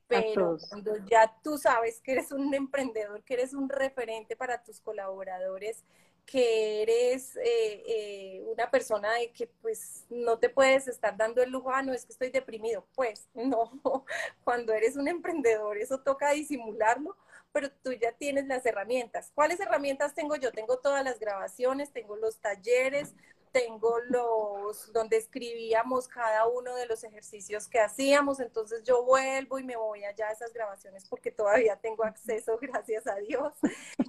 [0.07, 4.79] pero cuando ya tú sabes que eres un emprendedor, que eres un referente para tus
[4.79, 5.83] colaboradores,
[6.25, 11.51] que eres eh, eh, una persona de que pues no te puedes estar dando el
[11.51, 12.85] lujo, ah, no, es que estoy deprimido.
[12.95, 14.05] Pues no,
[14.43, 17.17] cuando eres un emprendedor eso toca disimularlo,
[17.53, 19.31] pero tú ya tienes las herramientas.
[19.33, 20.51] ¿Cuáles herramientas tengo yo?
[20.51, 23.13] Tengo todas las grabaciones, tengo los talleres,
[23.53, 29.63] tengo los donde escribíamos cada uno de los ejercicios que hacíamos, entonces yo vuelvo y
[29.63, 33.53] me voy allá a esas grabaciones porque todavía tengo acceso, gracias a Dios.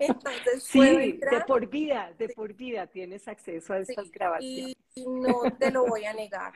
[0.00, 4.74] Entonces, sí, de por vida, de por vida tienes acceso a estas grabaciones.
[4.94, 6.52] Y, no te lo voy a negar,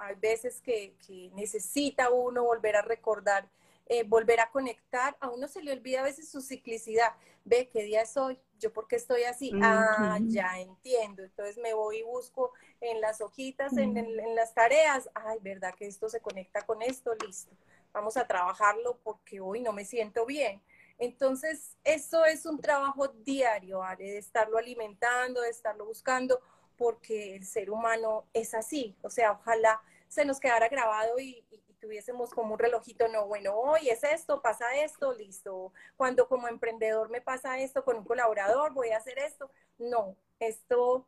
[0.00, 3.48] hay veces que, que necesita uno volver a recordar
[3.86, 5.16] eh, volver a conectar.
[5.20, 7.14] A uno se le olvida a veces su ciclicidad.
[7.44, 8.38] Ve, ¿qué día es hoy?
[8.58, 9.52] ¿Yo por qué estoy así?
[9.62, 11.22] Ah, ya entiendo.
[11.22, 15.08] Entonces me voy y busco en las hojitas, en, en, las tareas.
[15.14, 17.12] Ay, ¿verdad que esto se conecta con esto?
[17.24, 17.54] Listo.
[17.92, 20.60] Vamos a trabajarlo porque hoy no me siento bien.
[20.98, 24.04] Entonces, eso es un trabajo diario, ¿vale?
[24.04, 26.40] De estarlo alimentando, de estarlo buscando,
[26.76, 28.96] porque el ser humano es así.
[29.02, 31.44] O sea, ojalá se nos quedara grabado y,
[31.86, 35.72] tuviésemos como un relojito, no, bueno, hoy es esto, pasa esto, listo.
[35.96, 39.48] Cuando como emprendedor me pasa esto con un colaborador, voy a hacer esto.
[39.78, 41.06] No, esto,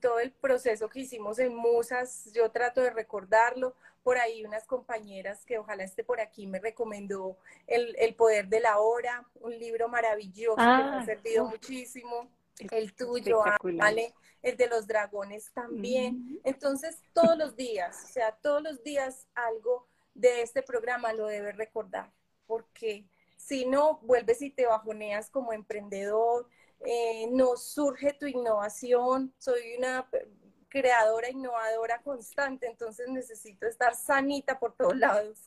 [0.00, 3.74] todo el proceso que hicimos en Musas, yo trato de recordarlo.
[4.04, 8.60] Por ahí unas compañeras que ojalá esté por aquí me recomendó El, el Poder de
[8.60, 12.30] la Hora, un libro maravilloso que me ha ah, servido muchísimo.
[12.70, 13.42] El tuyo,
[13.74, 14.14] ¿vale?
[14.40, 16.40] El de los dragones también.
[16.44, 21.56] Entonces, todos los días, o sea, todos los días algo de este programa lo debes
[21.56, 22.12] recordar,
[22.46, 26.48] porque si no, vuelves y te bajoneas como emprendedor,
[26.84, 30.08] eh, no surge tu innovación, soy una
[30.68, 35.44] creadora, innovadora constante, entonces necesito estar sanita por todos lados.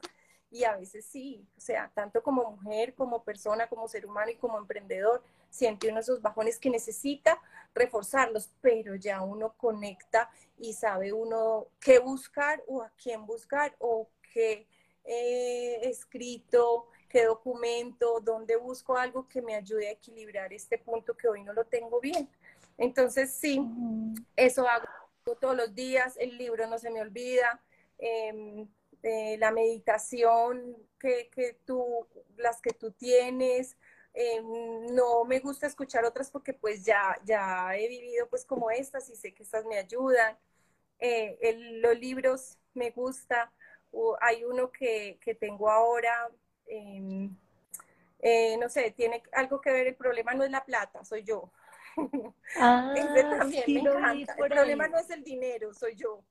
[0.51, 4.37] Y a veces sí, o sea, tanto como mujer, como persona, como ser humano y
[4.37, 7.39] como emprendedor, siente uno esos bajones que necesita
[7.75, 14.09] reforzarlos, pero ya uno conecta y sabe uno qué buscar o a quién buscar o
[14.33, 14.67] qué
[15.03, 21.27] he escrito, qué documento, dónde busco algo que me ayude a equilibrar este punto que
[21.27, 22.29] hoy no lo tengo bien.
[22.77, 23.61] Entonces, sí,
[24.35, 24.85] eso hago
[25.23, 27.61] todos los días, el libro no se me olvida,
[27.97, 28.67] em,
[29.03, 33.77] eh, la meditación que, que, tú, las que tú tienes,
[34.13, 39.09] em, no me gusta escuchar otras porque pues ya, ya he vivido pues como estas
[39.09, 40.37] y sé que estas me ayudan.
[40.99, 43.51] Eh, los libros me gusta,
[44.21, 46.29] hay uno que, que tengo ahora,
[46.67, 47.35] em,
[48.19, 51.51] eh, no sé, tiene algo que ver, el problema no es la plata, soy yo.
[52.57, 52.93] Ah,
[53.37, 54.35] también me encanta.
[54.37, 56.23] El problema no es el dinero, soy yo.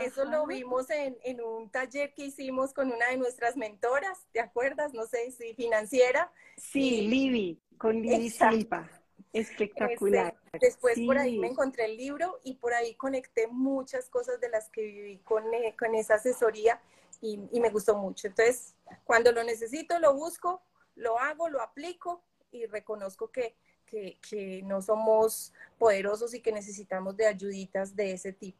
[0.00, 4.40] Eso lo vimos en, en, un taller que hicimos con una de nuestras mentoras, ¿te
[4.40, 4.92] acuerdas?
[4.94, 6.32] No sé si financiera.
[6.56, 8.88] Sí, Libby, con Libby Silva.
[9.32, 10.36] Espectacular.
[10.46, 14.48] Este, después por ahí me encontré el libro y por ahí conecté muchas cosas de
[14.48, 16.80] las que viví con, eh, con esa asesoría
[17.20, 18.28] y, y, me gustó mucho.
[18.28, 20.62] Entonces, cuando lo necesito, lo busco,
[20.94, 27.16] lo hago, lo aplico y reconozco que, que, que no somos poderosos y que necesitamos
[27.16, 28.58] de ayuditas de ese tipo.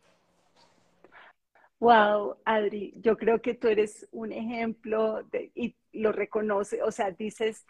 [1.79, 7.11] Wow, Adri, yo creo que tú eres un ejemplo de, y lo reconoce, o sea,
[7.11, 7.67] dices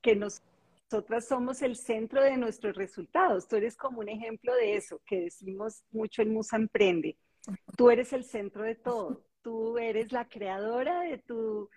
[0.00, 0.42] que nos
[0.94, 3.48] nosotras somos el centro de nuestros resultados.
[3.48, 7.18] Tú eres como un ejemplo de eso, que decimos mucho en Musa Emprende.
[7.76, 9.24] Tú eres el centro de todo.
[9.42, 11.68] Tú eres la creadora de tu...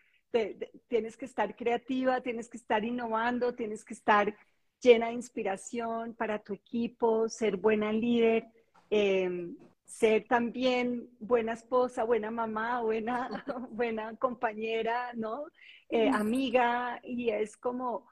[0.88, 4.38] tienes que estar creativa, tienes que estar innovando, tienes que estar
[4.82, 8.45] llena de inspiración para tu equipo, ser buena líder,
[8.91, 13.30] em, ser también buena esposa, buena mamá, buena,
[13.71, 15.45] buena compañera, ¿no?
[15.89, 18.06] Eh, amiga, y es como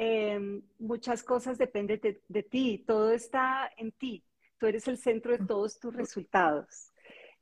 [0.00, 4.22] Em, muchas cosas dependen de, ti, todo está en ti,
[4.56, 6.92] tú eres el centro de todos tus resultados.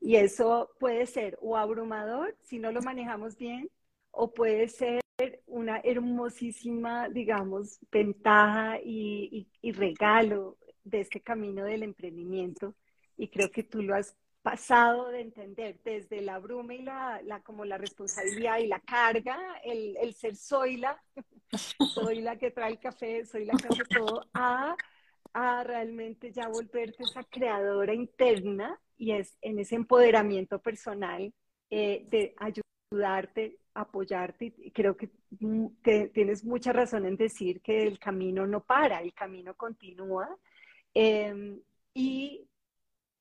[0.00, 3.68] Y eso puede ser o abrumador si no lo manejamos bien,
[4.10, 5.02] o puede ser
[5.44, 12.74] una hermosísima, digamos, ventaja y, regalo de este camino del emprendimiento.
[13.18, 17.66] Y creo que tú lo has pasado de entender desde la bruma y la, como
[17.66, 20.98] la responsabilidad y la carga, el, el ser Zoila,
[21.56, 24.76] soy la que trae el café, soy la que hace todo, a,
[25.32, 31.32] a realmente ya volverte esa creadora interna y es en ese empoderamiento personal
[31.70, 35.66] eh, de ayudarte apoyarte y creo que mm,
[36.12, 40.28] tienes mucha razón en decir que el camino no para, el camino continúa
[40.94, 41.60] em,
[41.94, 42.48] y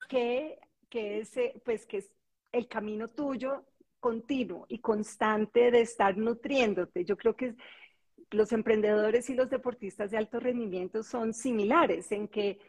[0.09, 0.59] que,
[0.89, 2.11] que, ese, pues, que es
[2.51, 3.65] el camino tuyo
[3.99, 7.03] continuo y constante de estar nutriéndote.
[7.05, 7.55] Yo creo que
[8.31, 12.59] los emprendedores y los deportistas de alto rendimiento son similares en que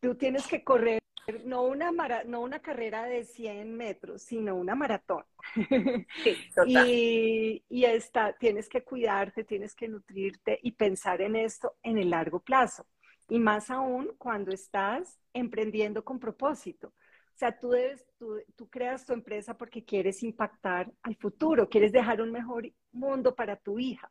[0.00, 1.00] tú tienes que correr
[1.44, 1.90] no una,
[2.24, 5.24] no una carrera de 100 metros, sino una maratón.
[5.54, 6.88] Sí, total.
[6.88, 12.10] y, y esta, tienes que cuidarte, tienes que nutrirte y pensar en esto en el
[12.10, 12.86] largo plazo.
[13.28, 16.88] Y más aún cuando estás emprendiendo con propósito.
[16.88, 21.92] O sea, tú, debes, tú, tú creas tu empresa porque quieres impactar al futuro, quieres
[21.92, 24.08] dejar un mejor mundo para tu hija.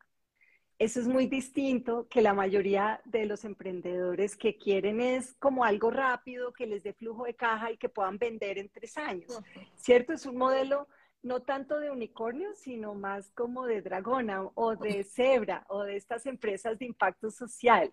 [0.78, 5.90] Eso es muy distinto que la mayoría de los emprendedores que quieren es como algo
[5.90, 9.40] rápido, que les dé flujo de caja y que puedan vender en tres años.
[9.78, 10.12] ¿Cierto?
[10.12, 10.88] Es un modelo
[11.24, 16.26] no tanto de unicornio, sino más como de dragona o de cebra o de estas
[16.26, 17.92] empresas de impacto social.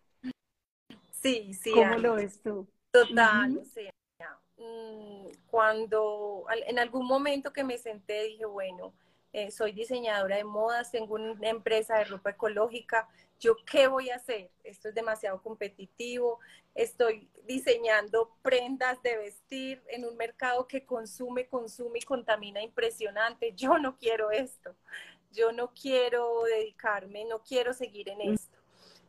[1.11, 1.73] Sí, sí.
[1.73, 2.69] ¿Cómo lo ves tú?
[2.91, 3.93] Total, o sea,
[4.59, 8.93] mm, cuando en algún momento que me senté dije, bueno,
[9.33, 13.09] eh, soy diseñadora de modas, tengo una empresa de ropa ecológica,
[13.41, 14.51] ¿yo qué voy a hacer?
[14.63, 16.39] Esto es demasiado competitivo,
[16.75, 23.79] estoy diseñando prendas de vestir en un mercado que consume, consume y contamina impresionante, yo
[23.79, 24.77] no quiero esto,
[25.31, 28.35] yo no quiero dedicarme, no quiero seguir en mm.
[28.35, 28.62] esto.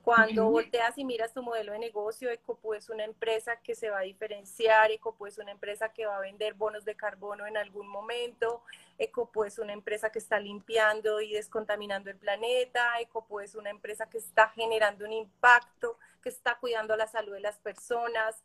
[0.04, 4.00] Cuando volteas y miras tu modelo de negocio, Ecopu es una empresa que se va
[4.00, 7.88] a diferenciar, Ecopu es una empresa que va a vender bonos de carbono en algún
[7.88, 8.64] momento,
[8.98, 14.10] Ecopu es una empresa que está limpiando y descontaminando el planeta, Ecopu es una empresa
[14.10, 18.44] que está generando un impacto, que está cuidando la salud de las personas,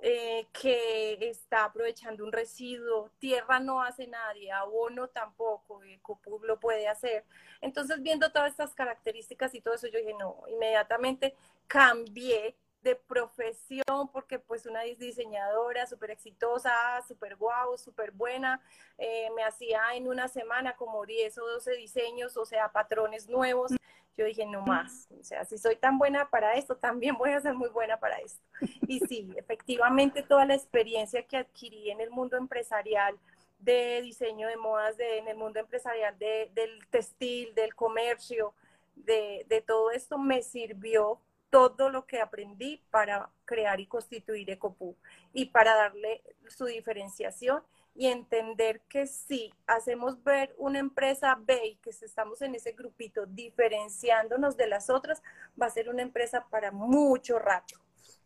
[0.00, 6.58] eh, que está aprovechando un residuo, tierra no hace nadie, abono tampoco, el COPUB lo
[6.58, 7.24] puede hacer.
[7.60, 11.34] Entonces, viendo todas estas características y todo eso, yo dije, no, inmediatamente
[11.66, 16.72] cambié de profesión, porque pues una diseñadora súper exitosa,
[17.06, 18.60] súper guau, súper buena,
[18.98, 23.72] eh, me hacía en una semana como 10 o 12 diseños, o sea, patrones nuevos.
[24.16, 27.40] Yo dije, no más, o sea, si soy tan buena para esto, también voy a
[27.40, 28.42] ser muy buena para esto.
[28.86, 33.18] Y sí, efectivamente toda la experiencia que adquirí en el mundo empresarial,
[33.58, 38.54] de diseño de modas, de, en el mundo empresarial de, del textil, del comercio,
[38.96, 44.96] de, de todo esto me sirvió todo lo que aprendí para crear y constituir Ecopú
[45.32, 47.62] y para darle su diferenciación
[47.94, 53.26] y entender que si hacemos ver una empresa B y que estamos en ese grupito
[53.26, 55.22] diferenciándonos de las otras,
[55.60, 57.78] va a ser una empresa para mucho rato.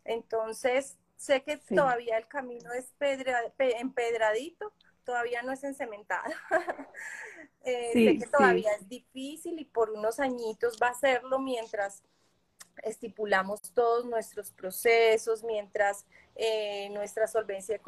[0.05, 2.93] Entonces, sé que todavía el camino es
[3.59, 4.73] empedradito,
[5.05, 6.25] todavía no es encementada.
[7.69, 12.05] Eh, sé que todavía es difícil y por unos añitos va a serlo mientras
[12.85, 16.07] estipulamos todos nuestros procesos, mientras
[16.37, 17.81] eh, nuestra solvencia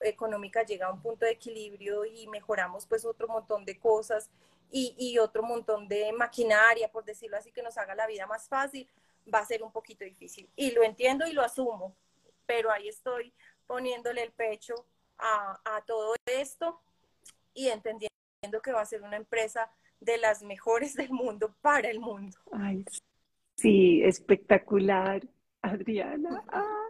[0.00, 4.30] económica llega a un punto de equilibrio y mejoramos pues otro montón de cosas
[4.70, 8.86] y, otro montón de maquinaria, por decirlo así, que nos haga la vida más fácil,
[9.32, 10.50] va a ser un poquito difícil.
[10.54, 11.94] Y lo entiendo y lo asumo,
[12.46, 13.32] pero ahí estoy
[13.66, 14.74] poniéndole el pecho
[15.18, 16.80] a, a todo esto
[17.54, 18.10] y entendiendo
[18.62, 22.36] que va a ser una empresa de las mejores del mundo para el mundo.
[22.52, 22.84] Ay,
[23.56, 25.22] Sí, espectacular,
[25.66, 26.42] Adriana.
[26.48, 26.88] Ah,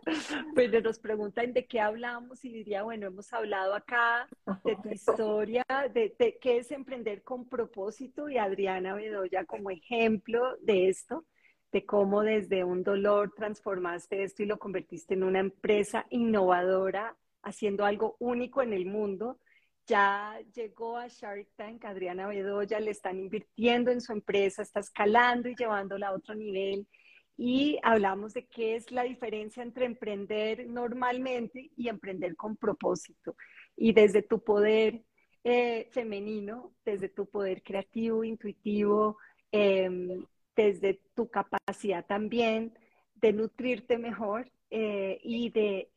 [0.55, 4.29] bueno, nos preguntan de qué hablamos y diría, bueno, hemos hablado acá
[4.65, 10.89] de tu historia, de, qué es emprender con propósito y Adriana Bedoya como ejemplo de
[10.89, 11.25] esto,
[11.73, 17.85] de cómo desde un dolor transformaste esto y lo convertiste en una empresa innovadora, haciendo
[17.85, 19.39] algo único en el mundo
[19.87, 25.49] ya llegó a Shark Tank, Adriana Bedoya, le están invirtiendo en su empresa, está escalando
[25.49, 26.89] y llevándola a otro nivel.
[27.37, 33.37] Y hablamos de qué es la diferencia entre emprender normalmente y emprender con propósito.
[33.77, 35.03] Y desde tu poder
[35.45, 39.19] eh, femenino, desde tu poder creativo, intuitivo,
[39.53, 40.25] em,
[40.57, 42.73] desde tu capacidad también
[43.15, 45.89] de nutrirte mejor eh, y de,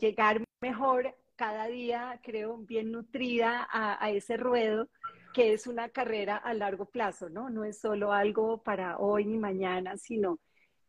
[0.00, 4.88] llegar mejor cada día, creo, bien nutrida a, ese ruedo,
[5.34, 7.50] que es una carrera a largo plazo, ¿no?
[7.50, 10.38] No es solo algo para hoy ni mañana, sino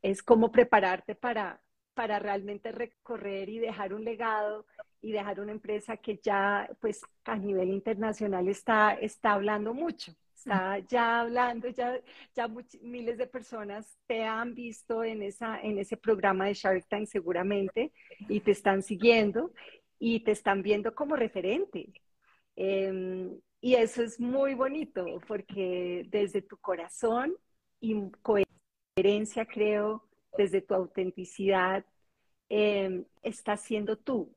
[0.01, 1.61] es como prepararte para,
[1.93, 4.65] para realmente recorrer y dejar un legado
[5.01, 10.13] y dejar una empresa que ya, pues, a nivel internacional está, está hablando mucho.
[10.35, 12.01] Está ya hablando, ya,
[12.33, 12.49] ya
[12.81, 17.93] miles de personas te han visto en, esa, en ese programa de Shark Tank seguramente
[18.27, 19.53] y te están siguiendo
[19.99, 21.93] y te están viendo como referente.
[22.55, 27.35] Em, y eso es muy bonito porque desde tu corazón
[27.79, 27.95] y
[29.51, 30.03] creo,
[30.37, 31.85] desde tu autenticidad,
[32.49, 34.35] eh, estás siendo tú.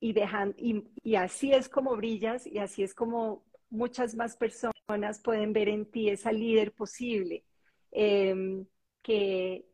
[0.00, 5.52] Y, dejan, y, así es como brillas y así es como muchas más personas pueden
[5.52, 7.44] ver en ti esa líder posible
[7.92, 8.66] em,
[9.02, 9.64] que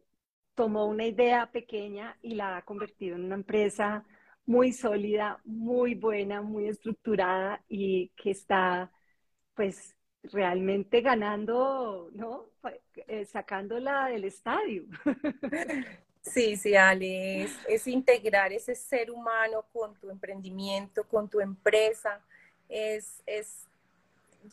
[0.54, 4.04] tomó una idea pequeña y la ha convertido en una empresa
[4.46, 8.92] muy sólida, muy buena, muy estructurada y que está
[9.54, 12.46] pues realmente ganando, ¿no?
[13.08, 14.84] Eh, sacándola del estadio.
[16.22, 22.20] Sí, sí, Ale, es, integrar ese ser humano con tu emprendimiento, con tu empresa,
[22.68, 23.66] es, es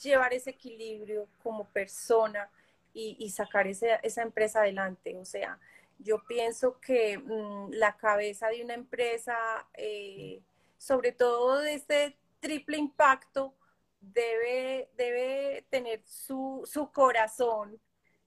[0.01, 2.49] llevar ese equilibrio como persona
[2.91, 5.15] y, sacar esa empresa adelante.
[5.17, 5.59] O sea,
[5.99, 9.37] yo pienso que mm, la cabeza de una empresa,
[9.75, 10.41] eh,
[10.77, 13.53] sobre todo de este triple impacto,
[13.99, 17.79] debe, debe tener su, corazón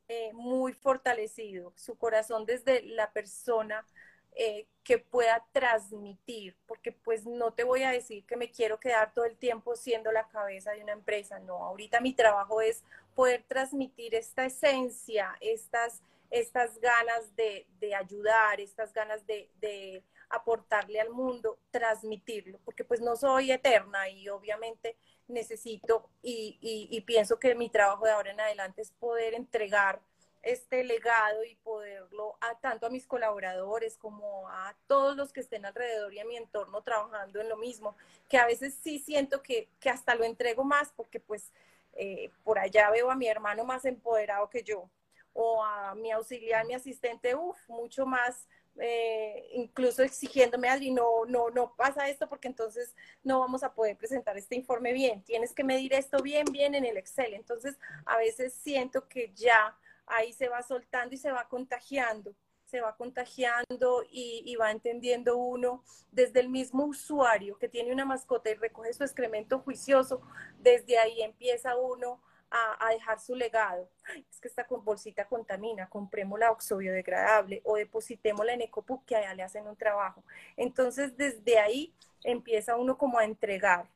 [0.09, 3.87] eh, muy fortalecido, su corazón desde la persona
[4.35, 9.13] eh, que pueda transmitir, porque pues no te voy a decir que me quiero quedar
[9.15, 12.83] todo el tiempo siendo la cabeza de una empresa, no, ahorita mi trabajo es
[13.15, 16.03] poder transmitir esta esencia, estas
[16.33, 20.03] estas ganas de, ayudar, estas ganas de,
[20.33, 24.97] aportarle al mundo, transmitirlo, porque pues no soy eterna y obviamente
[25.29, 30.01] necesito y, pienso que mi trabajo de ahora en adelante es poder entregar
[30.43, 35.67] este legado y poderlo a tanto a mis colaboradores como a todos los que estén
[35.67, 37.95] alrededor y a mi entorno trabajando en lo mismo,
[38.29, 41.53] que a veces sí siento que, hasta lo entrego más porque pues
[41.93, 44.89] eh, por allá veo a mi hermano más empoderado que yo,
[45.35, 48.47] o a mi auxiliar, mi asistente, uff, mucho más,
[48.79, 53.97] eh, incluso exigiéndome, Adri, no, no, no pasa esto porque entonces no vamos a poder
[53.97, 57.35] presentar este informe bien, tienes que medir esto bien, bien en el Excel.
[57.35, 62.35] Entonces, a veces siento que ya ahí se va soltando y se va contagiando
[62.73, 68.07] se va contagiando y, y, va entendiendo uno desde el mismo usuario que tiene una
[68.07, 70.23] mascota y recoge su excremento juicioso,
[70.59, 72.23] desde ahí empieza uno
[72.53, 73.89] a, dejar su legado.
[74.31, 79.67] es que esta bolsita contamina, comprémosla oxobiodegradable o depositémosla en Ecopuc que allá le hacen
[79.67, 80.23] un trabajo.
[80.57, 83.89] Entonces, desde ahí empieza uno como a entregar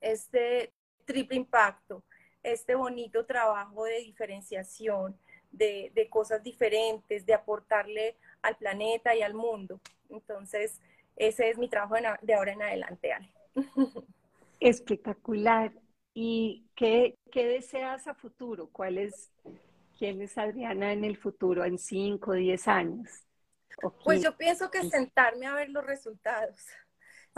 [0.00, 0.72] este
[1.04, 2.02] triple impacto,
[2.42, 5.18] este bonito trabajo de diferenciación,
[5.50, 9.80] de, de cosas diferentes, de aportarle al planeta y al mundo.
[10.08, 10.80] Entonces,
[11.16, 13.32] ese es mi trabajo de ahora en adelante, Ale.
[14.60, 15.72] Espectacular.
[16.20, 18.68] ¿Y qué, deseas a futuro?
[18.72, 19.30] ¿Cuál es,
[19.96, 23.08] quién es Adriana en el futuro, en 5, 10 años?
[24.02, 26.60] Pues yo pienso que sentarme a ver los resultados.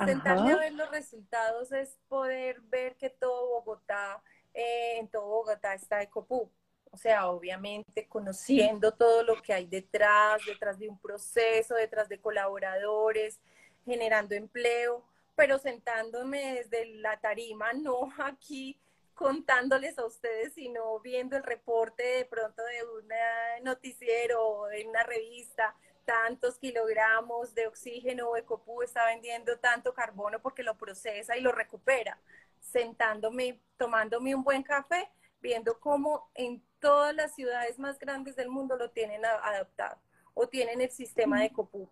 [0.02, 4.22] Sentarme a ver los resultados es poder ver que todo Bogotá,
[4.54, 6.50] eh, en todo Bogotá está Ecopú.
[6.90, 12.18] O sea, obviamente conociendo todo lo que hay detrás, detrás de un proceso, detrás de
[12.18, 13.40] colaboradores,
[13.84, 15.04] generando empleo
[15.34, 18.80] pero sentándome desde la tarima, no aquí
[19.14, 25.76] contándoles a ustedes, sino viendo el reporte de pronto de un noticiero, en una revista,
[26.06, 32.18] tantos kilogramos de oxígeno, Ecopú está vendiendo tanto carbono porque lo procesa y lo recupera.
[32.60, 35.10] Sentándome, tomándome un buen café,
[35.40, 40.00] viendo cómo en todas las ciudades más grandes del mundo lo tienen adaptado
[40.32, 41.90] o tienen el sistema de Ecopú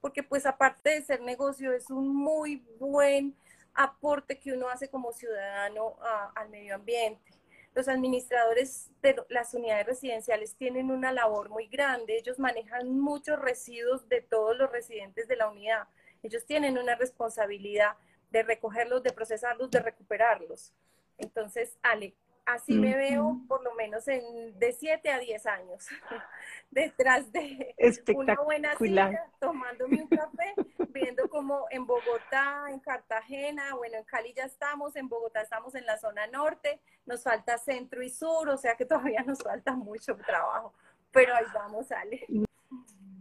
[0.00, 3.34] porque pues aparte de ser negocio es un muy buen
[3.74, 5.96] aporte que uno hace como ciudadano
[6.34, 7.32] al medio ambiente.
[7.74, 14.08] Los administradores de las unidades residenciales tienen una labor muy grande, ellos manejan muchos residuos
[14.08, 15.86] de todos los residentes de la unidad,
[16.22, 17.96] ellos tienen una responsabilidad
[18.30, 20.72] de recogerlos, de procesarlos, de recuperarlos.
[21.18, 22.14] Entonces, Ale,
[22.48, 25.86] así me veo por lo menos en, de 7 a 10 años,
[26.70, 27.74] detrás de
[28.14, 30.54] una buena silla, tomándome un café,
[30.88, 35.84] viendo como en Bogotá, en Cartagena, bueno, en Cali ya estamos, en Bogotá estamos en
[35.84, 40.16] la zona norte, nos falta centro y sur, o sea que todavía nos falta mucho
[40.16, 40.72] trabajo,
[41.12, 42.26] pero ahí vamos, Ale.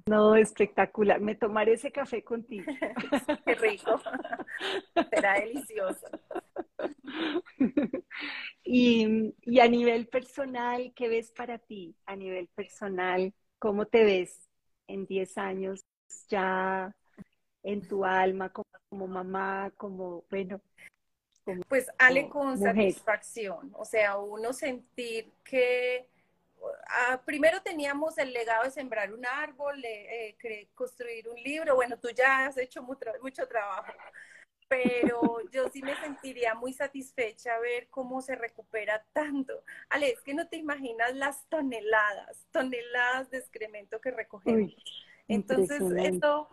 [0.08, 1.20] No, espectacular.
[1.20, 2.66] Me tomaré ese café contigo.
[3.46, 4.02] Qué rico.
[5.10, 6.08] Será delicioso.
[8.64, 11.96] Y, y, a nivel personal, ¿qué ves para ti?
[12.06, 14.50] A nivel personal, ¿cómo te ves
[14.88, 15.86] en 10 años
[16.28, 16.94] ya
[17.64, 20.62] en tu alma, como, mamá, como, bueno?
[21.70, 26.10] pues Ale con satisfacción, o sea, uno sentir que
[26.90, 30.36] ah, primero teníamos el legado de sembrar un árbol, eh,
[30.74, 33.92] construir un libro, bueno, tú ya has hecho mucho, mucho trabajo,
[34.68, 39.64] pero yo sí me sentiría muy satisfecha ver cómo se recupera tanto.
[39.90, 44.76] Ale, es que no te imaginas las toneladas, toneladas de excremento que recogemos.
[45.28, 46.50] Entonces, esto,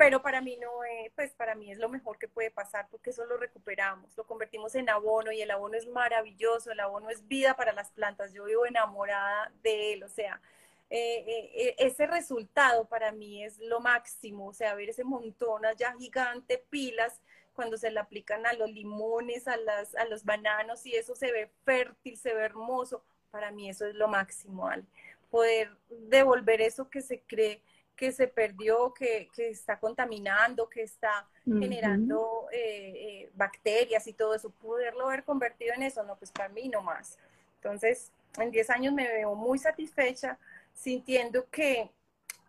[0.00, 3.10] pero para mí no, es, pues para mí es lo mejor que puede pasar porque
[3.10, 7.28] eso lo recuperamos, lo convertimos en abono y el abono es maravilloso, el abono es
[7.28, 10.40] vida para las plantas, yo vivo enamorada de él, o sea,
[10.88, 15.66] eh, eh, eh, ese resultado para mí es lo máximo, o sea, ver ese montón
[15.66, 17.20] allá gigante, pilas,
[17.54, 21.30] cuando se le aplican a los limones, a, las, a los bananos y eso se
[21.30, 24.82] ve fértil, se ve hermoso, para mí eso es lo máximo, al
[25.30, 27.60] poder devolver eso que se cree
[28.00, 32.46] que se perdió, que, que está contaminando, que está generando
[33.34, 37.18] bacterias y todo eso, poderlo ver convertido en eso, no, pues para mí no más.
[37.56, 40.38] Entonces, en 10 años me veo muy satisfecha,
[40.72, 41.90] sintiendo que,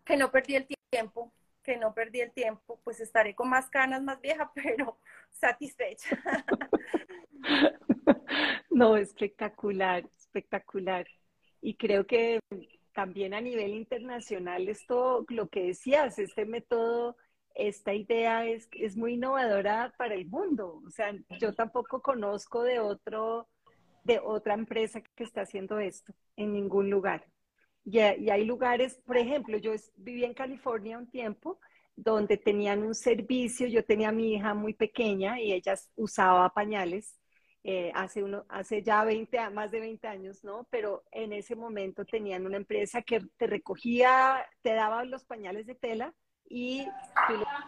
[0.06, 1.30] que no perdí el tiempo,
[1.64, 4.98] que no perdí el tiempo, pues estaré con más canas, más vieja, pero
[5.32, 6.18] satisfecha.
[8.70, 11.06] No, espectacular, espectacular.
[11.62, 12.40] Y creo que
[13.02, 17.18] también a nivel internacional esto, lo que decías, este método,
[17.56, 20.84] esta idea es, es muy innovadora para el mundo.
[20.86, 23.48] O sea, yo tampoco conozco de otro,
[24.04, 27.26] de otra empresa que está haciendo esto en ningún lugar.
[27.86, 31.60] Y, hay lugares, por ejemplo, yo viví en California un tiempo
[31.96, 37.20] donde tenían un servicio, yo tenía a mi hija muy pequeña y ella usaba pañales
[37.64, 40.68] eh, hace, uno, hace ya 20, más de 20 años, ¿no?
[40.72, 45.76] Pero en ese momento tenían una empresa que te recogía, te daba los pañales de
[45.76, 46.14] tela
[46.50, 46.86] y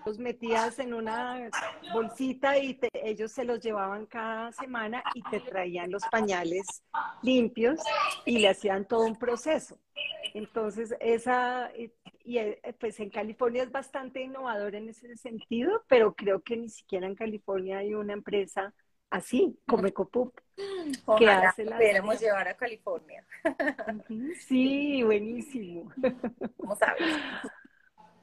[0.06, 1.50] los metías en una
[1.94, 6.84] bolsita y ellos se los llevaban cada semana y te traían los pañales
[7.22, 7.80] limpios
[8.26, 9.80] y le hacían todo un proceso.
[10.34, 11.72] Entonces, esa,
[12.26, 16.70] y eh, pues en California es bastante innovador en ese sentido, pero creo que ni
[16.70, 18.74] siquiera en California hay una empresa
[19.14, 20.34] así, como EcoPup,
[21.20, 21.78] que hace la...
[21.78, 23.24] Llevar a California.
[24.48, 25.92] Sí, buenísimo.
[26.58, 27.16] ¿Cómo sabes?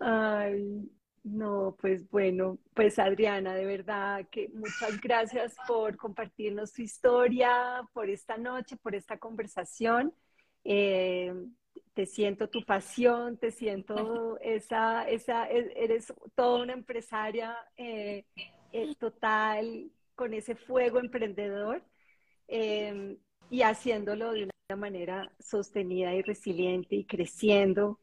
[0.01, 0.91] Ay,
[1.22, 8.11] no, pues bueno, pues Adriana, de verdad que muchas gracias por compartirnos tu historia, por
[8.11, 10.12] esta noche, por esta conversación.
[10.64, 11.32] Eh,
[11.95, 18.24] te siento tu pasión, te siento esa, esa, e, eres toda una empresaria eh,
[18.72, 21.82] eh, total, con ese fuego emprendedor
[22.46, 28.00] y haciéndolo de una manera sostenida y resiliente y creciendo.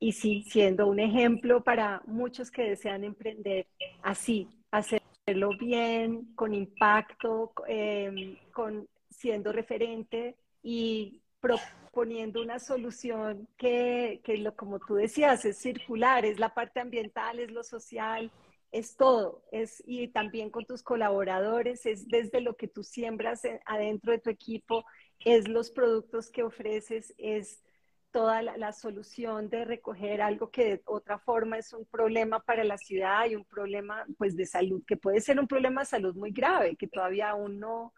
[0.00, 3.68] Y sí, siendo un ejemplo para muchos que desean emprender
[4.02, 14.38] así, hacerlo bien, con impacto, em, con, siendo referente y proponiendo una solución que, que
[14.38, 18.32] lo, como tú decías, es circular, es la parte ambiental, es lo social,
[18.74, 24.10] es todo, es, y también con tus colaboradores, es desde lo que tú siembras adentro
[24.10, 24.84] de tu equipo,
[25.24, 27.62] es los productos que ofreces, es
[28.10, 32.76] toda la, solución de recoger algo que de otra forma es un problema para la
[32.76, 36.32] ciudad y un problema pues de salud, que puede ser un problema de salud muy
[36.32, 37.94] grave, que todavía aún no,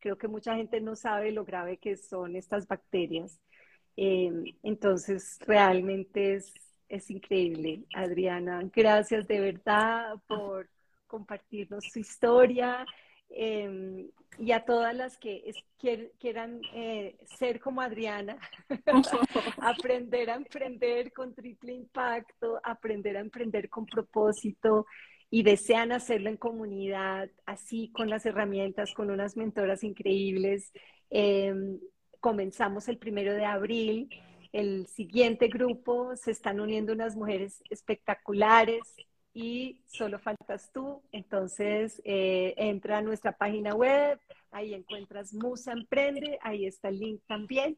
[0.00, 3.40] creo que mucha gente no sabe lo grave que son estas bacterias.
[3.96, 6.52] Eh, entonces, realmente es,
[6.88, 8.62] es increíble, Adriana.
[8.74, 10.68] Gracias de verdad por
[11.06, 12.84] compartirnos su historia.
[13.28, 14.08] Em,
[14.38, 15.52] y a todas las que
[16.18, 18.38] quieran eh, ser como Adriana,
[19.58, 24.86] aprender a emprender con triple impacto, aprender a emprender con propósito
[25.30, 30.70] y desean hacerlo en comunidad, así con las herramientas, con unas mentoras increíbles.
[31.10, 31.80] Em,
[32.20, 34.08] comenzamos el primero de abril.
[34.56, 38.80] El siguiente grupo se están uniendo unas mujeres espectaculares,
[39.36, 41.02] y solo faltas tú.
[41.12, 44.18] Entonces, eh, entra a nuestra página web,
[44.50, 47.76] ahí encuentras Musa Emprende, ahí está el link también.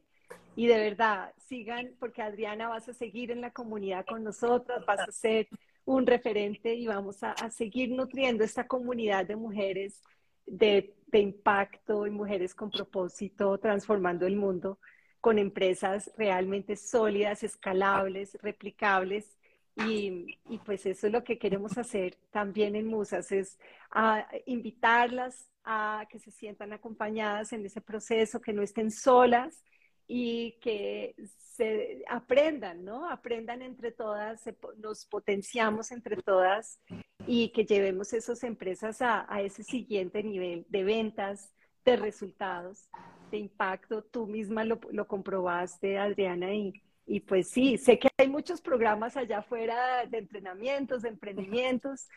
[0.55, 5.01] Y de verdad, sigan, porque Adriana vas a seguir en la comunidad con nosotras, vas
[5.01, 5.49] a ser
[5.83, 10.01] un referente y vamos a, seguir nutriendo esta comunidad de mujeres
[10.45, 14.79] de, de impacto y mujeres con propósito, transformando el mundo
[15.21, 19.37] con empresas realmente sólidas, escalables, replicables
[19.87, 23.57] y, pues eso es lo que queremos hacer también en Musas, es
[23.91, 29.63] ah, invitarlas a que se sientan acompañadas en ese proceso, que no estén solas
[30.07, 31.15] y que
[31.59, 33.09] se aprendan, ¿no?
[33.09, 34.43] Aprendan entre todas,
[34.77, 36.79] nos potenciamos entre todas
[37.27, 41.53] y que llevemos esas empresas a, ese siguiente nivel de ventas,
[41.85, 42.89] de resultados,
[43.29, 44.03] de impacto.
[44.03, 46.73] Tú misma lo, lo comprobaste, Adriana, y,
[47.05, 52.07] y pues sí, sé que hay muchos programas allá afuera de entrenamientos, de emprendimientos,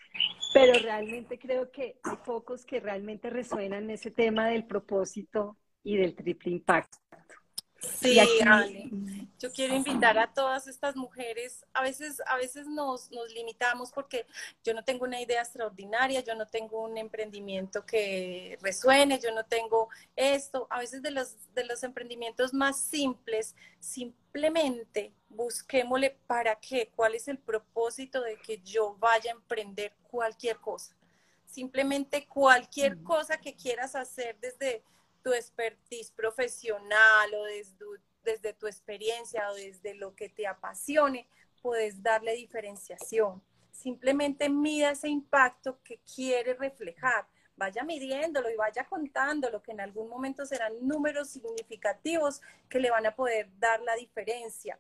[0.53, 6.15] pero realmente creo que hay pocos que realmente resuenan ese tema del propósito y del
[6.15, 6.99] triple impacto.
[7.83, 8.91] Sí, Ale.
[9.39, 11.67] Yo quiero invitar a todas estas mujeres.
[11.73, 14.25] A veces, a veces nos, nos, limitamos porque
[14.63, 19.45] yo no tengo una idea extraordinaria, yo no tengo un emprendimiento que resuene, yo no
[19.45, 20.69] tengo esto.
[20.71, 27.27] A veces de los, de los emprendimientos más simples, simplemente busquémosle para qué, cuál es
[27.27, 30.95] el propósito de que yo vaya a emprender cualquier cosa.
[31.47, 34.85] Simplemente cualquier cosa que quieras hacer desde
[35.23, 37.45] tu expertise profesional o
[38.25, 41.27] desde, tu experiencia o desde lo que te apasione,
[41.61, 43.43] puedes darle diferenciación.
[43.71, 47.27] Simplemente mida ese impacto que quiere reflejar.
[47.57, 53.07] Vaya midiéndolo y vaya contándolo, que en algún momento serán números significativos que le van
[53.07, 54.79] a poder dar la diferencia.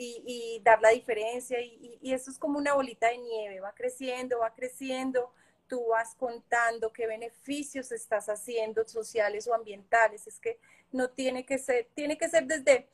[0.00, 4.38] Y, dar la diferencia y, y, eso es como una bolita de nieve, va creciendo,
[4.38, 5.32] va creciendo,
[5.68, 10.26] tú vas contando qué beneficios estás haciendo sociales o ambientales.
[10.26, 10.58] Es que
[10.92, 12.88] no tiene que ser, tiene que ser desde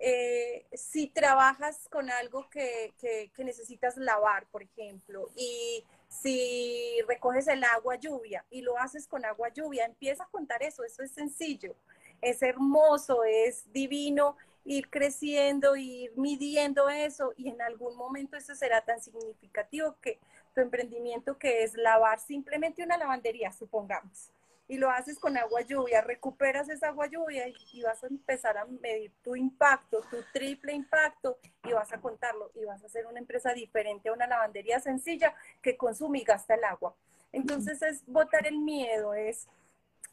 [0.00, 7.64] eh, si trabajas con algo que, que, necesitas lavar, por ejemplo, y si recoges el
[7.64, 11.74] agua lluvia y lo haces con agua lluvia, empieza a contar eso, eso es sencillo,
[12.20, 18.84] es hermoso, es divino ir creciendo, ir midiendo eso y en algún momento eso será
[18.84, 20.20] tan significativo que
[20.54, 24.30] tu emprendimiento que es lavar simplemente una lavandería, supongamos,
[24.68, 28.66] y lo haces con agua lluvia, recuperas esa agua lluvia y, vas a empezar a
[28.66, 33.18] medir tu impacto, tu triple impacto y vas a contarlo y vas a hacer una
[33.18, 36.94] empresa diferente a una lavandería sencilla que consume y gasta el agua.
[37.32, 39.48] Entonces es botar el miedo, es,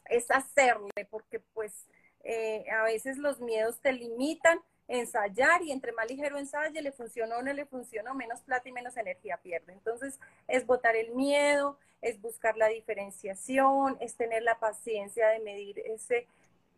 [0.06, 1.86] es hacerle, porque pues
[2.24, 4.58] eh, a veces los miedos te limitan,
[4.88, 8.72] ensayar y entre más ligero ensaye, le funcionó o no le funcionó, menos plata y
[8.72, 9.72] menos energía pierde.
[9.72, 15.80] Entonces, es botar el miedo, es buscar la diferenciación, es tener la paciencia de medir
[15.80, 16.26] ese,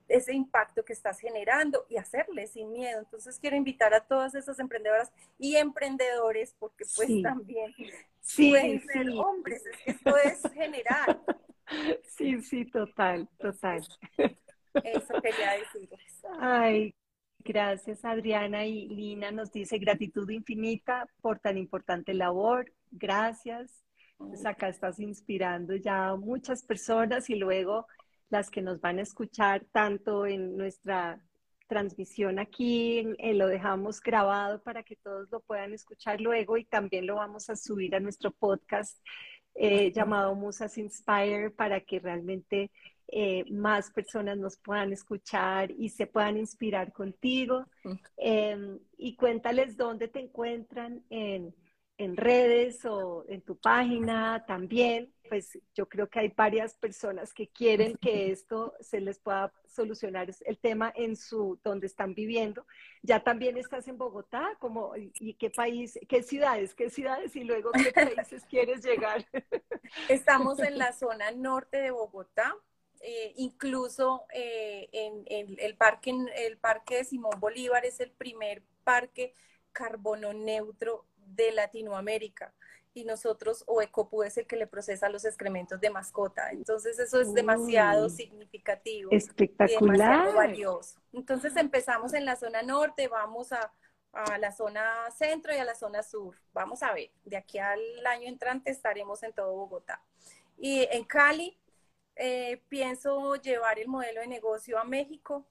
[0.08, 3.00] ese impacto que estás generando y hacerle sin miedo.
[3.00, 7.74] Entonces, quiero invitar a todas esas emprendedoras y emprendedores, porque pues también
[8.36, 11.22] pueden ser hombres, es que esto es general.
[12.02, 13.86] Sí, sí, total, total.
[14.82, 16.22] Eso quería decirles.
[16.40, 16.94] Ay,
[17.40, 22.72] gracias Adriana y Lina nos dice gratitud infinita por tan importante labor.
[22.90, 23.84] Gracias.
[24.16, 27.86] Pues acá estás inspirando ya a muchas personas y luego
[28.30, 31.22] las que nos van a escuchar tanto en nuestra
[31.68, 37.06] transmisión aquí, eh, lo dejamos grabado para que todos lo puedan escuchar luego y también
[37.06, 38.98] lo vamos a subir a nuestro podcast
[39.54, 42.70] eh, llamado Musas Inspire para que realmente
[43.10, 47.66] eh, más personas nos puedan escuchar y se puedan inspirar contigo.
[48.18, 51.54] Em, y cuéntales dónde te encuentran en,
[51.96, 55.10] en, redes o en tu página también.
[55.26, 60.28] Pues yo creo que hay varias personas que quieren que esto se les pueda solucionar
[60.44, 62.66] el tema en su donde están viviendo.
[63.02, 67.70] Ya también estás en Bogotá, como y qué país, qué ciudades, qué ciudades y luego
[67.72, 67.90] qué
[68.26, 69.24] países quieres llegar.
[70.10, 72.54] Estamos en la zona norte de Bogotá,
[73.00, 79.34] eh, incluso eh, en, el, parque, el parque de Simón Bolívar es el primer parque
[79.72, 82.54] carbono neutro de Latinoamérica
[82.94, 83.80] y nosotros o
[84.24, 86.50] es el que le procesa los excrementos de mascota.
[86.50, 89.10] Entonces eso es demasiado significativo.
[89.12, 89.70] Espectacular.
[89.70, 91.00] Y demasiado valioso.
[91.12, 93.72] Entonces empezamos en la zona norte, vamos a,
[94.12, 96.36] a, la zona centro y a la zona sur.
[96.52, 100.02] Vamos a ver, de aquí al año entrante estaremos en todo Bogotá.
[100.56, 101.56] Y en Cali
[102.18, 105.46] eh, pienso llevar el modelo de negocio a México,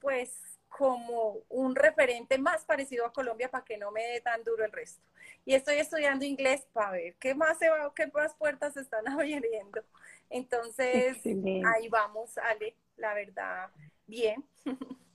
[0.00, 4.64] pues como un referente más parecido a Colombia para que no me dé tan duro
[4.64, 5.02] el resto.
[5.44, 9.06] Y estoy estudiando inglés para ver qué más se va, qué más puertas se están
[9.08, 9.82] abriendo.
[10.28, 13.70] Entonces, ahí vamos, Ale, la verdad,
[14.06, 14.44] bien.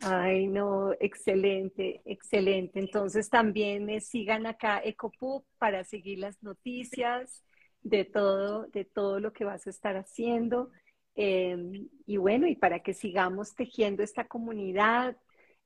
[0.00, 2.78] Ay, no, excelente, excelente.
[2.78, 7.42] Entonces también eh, sigan acá EcoPub para seguir las noticias
[7.82, 10.70] de todo, de todo lo que vas a estar haciendo.
[11.14, 15.16] Em, y bueno, y para que sigamos tejiendo esta comunidad,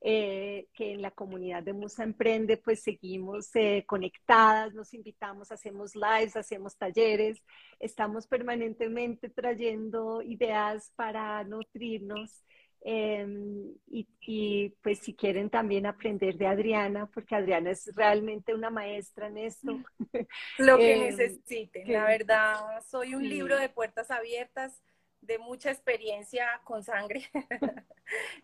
[0.05, 5.95] eh, que en la comunidad de Musa Emprende, pues seguimos eh, conectadas, nos invitamos, hacemos
[5.95, 7.41] lives, hacemos talleres,
[7.79, 12.43] estamos permanentemente trayendo ideas para nutrirnos
[12.85, 19.29] Em, y, pues si quieren también aprender de Adriana, porque Adriana es realmente una maestra
[19.29, 19.79] en esto.
[20.59, 24.83] Lo que em, necesiten, la verdad, soy un libro de puertas abiertas,
[25.21, 27.31] de mucha experiencia con sangre,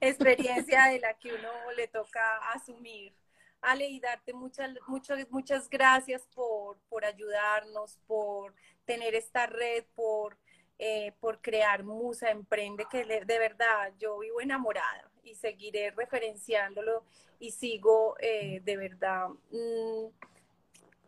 [0.01, 3.12] experiencia de la que uno le toca asumir
[3.61, 10.39] Ale, y darte muchas, muchas, muchas gracias por, por ayudarnos, por tener esta red, por,
[10.79, 17.05] eh, por crear Musa Emprende, que de verdad yo vivo enamorada y seguiré referenciándolo
[17.39, 20.07] y sigo eh, de verdad mm,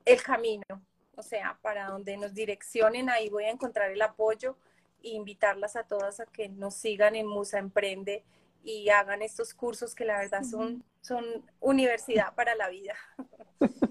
[0.05, 0.65] el camino,
[1.15, 4.57] o sea, para donde nos direccionen, ahí voy a encontrar el apoyo
[5.03, 8.25] e invitarlas a todas a que nos sigan en Musa Emprende
[8.63, 11.25] y hagan estos cursos que la verdad son, son
[11.61, 12.95] universidad para la vida.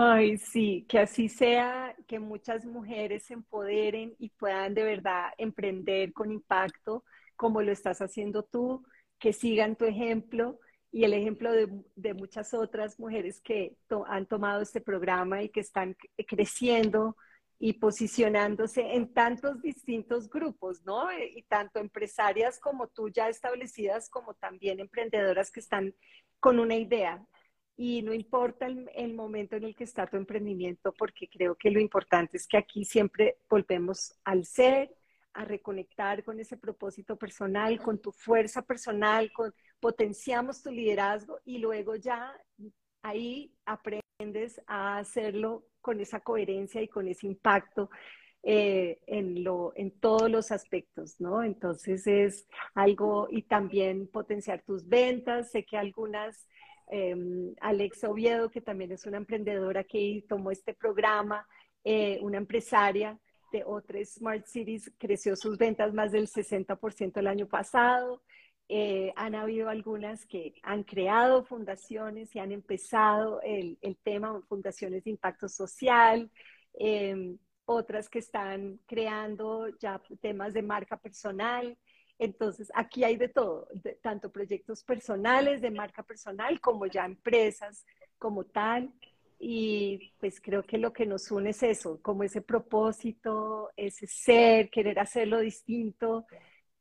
[0.00, 6.12] Ay, sí, que así sea, que muchas mujeres se empoderen y puedan de verdad emprender
[6.12, 7.02] con impacto,
[7.34, 8.84] como lo estás haciendo tú,
[9.18, 10.60] que sigan tu ejemplo
[10.92, 13.76] y el ejemplo de, muchas otras mujeres que
[14.06, 15.96] han tomado este programa y que están
[16.28, 17.16] creciendo
[17.58, 21.10] y posicionándose en tantos distintos grupos, ¿no?
[21.10, 25.92] Eh, y tanto empresarias como tú ya establecidas, como también emprendedoras que están
[26.38, 27.20] con una idea.
[27.78, 31.70] Y no importa el, el, momento en el que está tu emprendimiento, porque creo que
[31.70, 34.94] lo importante es que aquí siempre volvemos al ser,
[35.32, 41.58] a reconectar con ese propósito personal, con tu fuerza personal, con, potenciamos tu liderazgo y
[41.58, 42.34] luego ya
[43.02, 47.88] ahí aprendes a hacerlo con esa coherencia y con ese impacto
[48.42, 51.42] eh, en, lo, en todos los aspectos, ¿no?
[51.42, 55.50] Entonces es algo y también potenciar tus ventas.
[55.50, 56.48] Sé que algunas,
[56.90, 57.14] eh,
[57.60, 61.46] Alex Oviedo, que también es una emprendedora que tomó este programa,
[61.84, 63.18] eh, una empresaria
[63.52, 68.22] de otras Smart Cities, creció sus ventas más del 60% el año pasado.
[68.68, 75.04] Eh, han habido algunas que han creado fundaciones y han empezado el, el tema, fundaciones
[75.04, 76.30] de impacto social,
[76.74, 81.78] em, otras que están creando ya temas de marca personal.
[82.18, 83.68] Entonces, aquí hay de todo,
[84.02, 87.86] tanto proyectos personales de marca personal como ya empresas
[88.18, 88.92] como tal.
[89.38, 94.68] Y pues creo que lo que nos une es eso, como ese propósito, ese ser,
[94.68, 96.26] querer hacerlo distinto,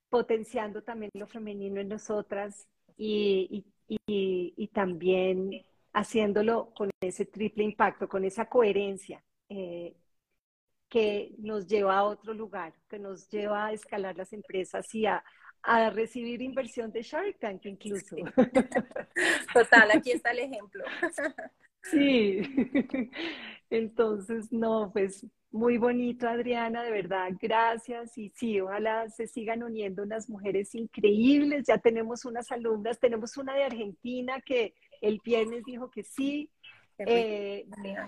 [0.09, 2.67] potenciando también lo femenino en nosotras
[2.97, 3.63] y,
[4.73, 5.51] también
[5.93, 9.95] haciéndolo con ese triple impacto, con esa coherencia eh,
[10.89, 15.23] que nos lleva a otro lugar, que nos lleva a escalar las empresas y a,
[15.63, 18.15] a recibir inversión de Shark Tank incluso.
[19.53, 20.83] Total, aquí está el ejemplo.
[21.91, 22.41] Sí,
[23.69, 28.17] entonces, no, pues muy bonito, Adriana, de verdad, gracias.
[28.17, 31.65] Y sí, ojalá se sigan uniendo unas mujeres increíbles.
[31.67, 36.49] Ya tenemos unas alumnas, tenemos una de Argentina que el viernes dijo que sí,
[36.99, 37.65] eh,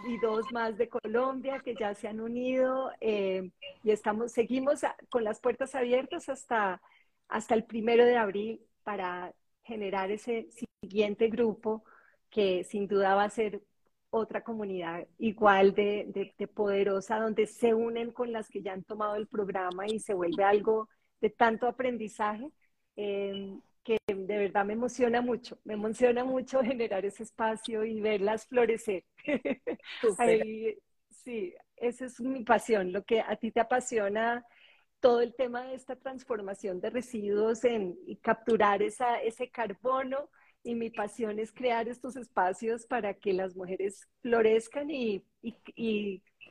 [0.08, 3.52] y dos más de Colombia que ya se han unido eh,
[3.84, 6.82] y estamos, seguimos con las puertas abiertas hasta,
[7.28, 9.34] hasta el primero de abril para
[9.64, 10.50] generar ese
[10.82, 11.84] siguiente grupo
[12.30, 13.62] que sin duda va a ser
[14.12, 19.28] otra comunidad igual de, poderosa, donde se unen con las que ya han tomado el
[19.28, 20.90] programa y se vuelve algo
[21.22, 22.50] de tanto aprendizaje,
[22.96, 28.46] em, que de verdad me emociona mucho, me emociona mucho generar ese espacio y verlas
[28.46, 29.04] florecer.
[31.10, 34.46] sí, esa es mi pasión, lo que a ti te apasiona
[35.00, 40.30] todo el tema de esta transformación de residuos en, y capturar esa, ese carbono
[40.62, 45.24] y mi pasión es crear estos espacios para que las mujeres florezcan y,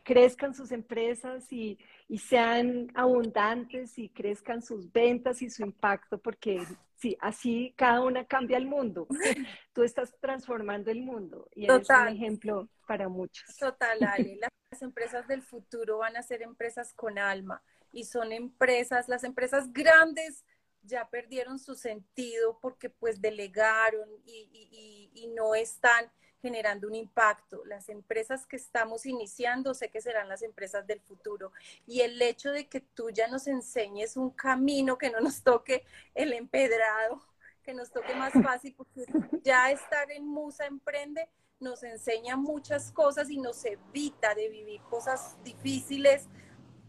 [0.04, 1.78] crezcan sus empresas y,
[2.18, 6.62] sean abundantes y crezcan sus ventas y su impacto, porque
[6.96, 9.06] sí, así cada una cambia el mundo.
[9.74, 13.56] Tú estás transformando el mundo y eres un ejemplo para muchos.
[13.56, 14.38] Total, Ale.
[14.70, 19.72] Las empresas del futuro van a ser empresas con alma y son empresas, las empresas
[19.72, 20.44] grandes
[20.82, 26.10] ya perdieron su sentido porque pues delegaron y, y, no están
[26.40, 27.64] generando un impacto.
[27.64, 31.52] Las empresas que estamos iniciando sé que serán las empresas del futuro.
[31.86, 35.84] Y el hecho de que tú ya nos enseñes un camino que no nos toque
[36.14, 37.22] el empedrado,
[37.62, 39.04] que nos toque más fácil, porque
[39.42, 41.28] ya estar en Musa Emprende
[41.60, 46.28] nos enseña muchas cosas y nos evita de vivir cosas difíciles,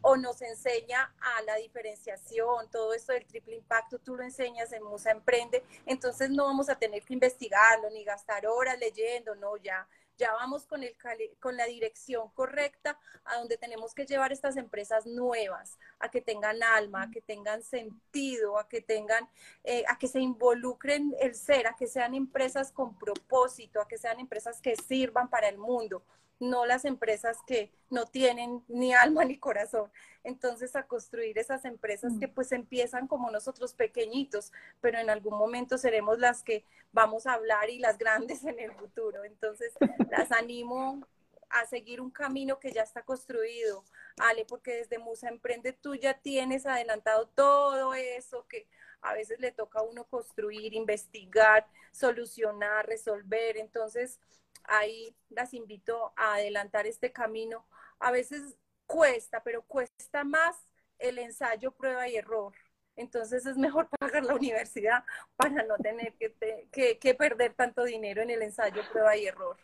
[0.02, 4.84] o nos enseña a la diferenciación, todo esto del triple impacto, tú lo enseñas en
[4.84, 9.88] Musa Emprende, entonces no vamos a tener que investigarlo ni gastar horas leyendo, no, ya,
[10.20, 10.96] ya vamos con, el,
[11.40, 16.62] con la dirección correcta a donde tenemos que llevar estas empresas nuevas, a que tengan
[16.62, 19.30] alma, a que tengan sentido, a que tengan,
[19.64, 23.98] eh, a que se involucren el ser, a que sean empresas con propósito, a que
[23.98, 26.04] sean empresas que sirvan para el mundo
[26.40, 29.92] no las empresas que no tienen ni alma ni corazón.
[30.24, 35.78] entonces a construir esas empresas que pues empiezan como nosotros pequeñitos, pero en algún momento
[35.78, 39.24] seremos las que vamos a hablar y las grandes en el futuro.
[39.24, 39.74] Entonces
[40.10, 41.06] las animo
[41.50, 43.84] a seguir un camino que ya está construido,
[44.18, 48.68] Ale, porque desde Musa Emprende tú ya tienes adelantado todo eso que
[49.02, 53.58] a veces le toca a uno construir, investigar, solucionar, resolver.
[53.58, 54.20] Entonces,
[54.64, 57.66] ahí las invito a adelantar este camino.
[58.00, 60.56] A veces cuesta, pero cuesta más
[60.98, 62.54] el ensayo, prueba y error.
[62.96, 65.04] Entonces es mejor pagar la universidad
[65.36, 69.58] para no tener que, perder tanto dinero en el ensayo, prueba y error.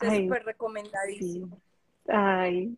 [0.00, 1.60] Es súper recomendadísimo.
[2.08, 2.76] Ay,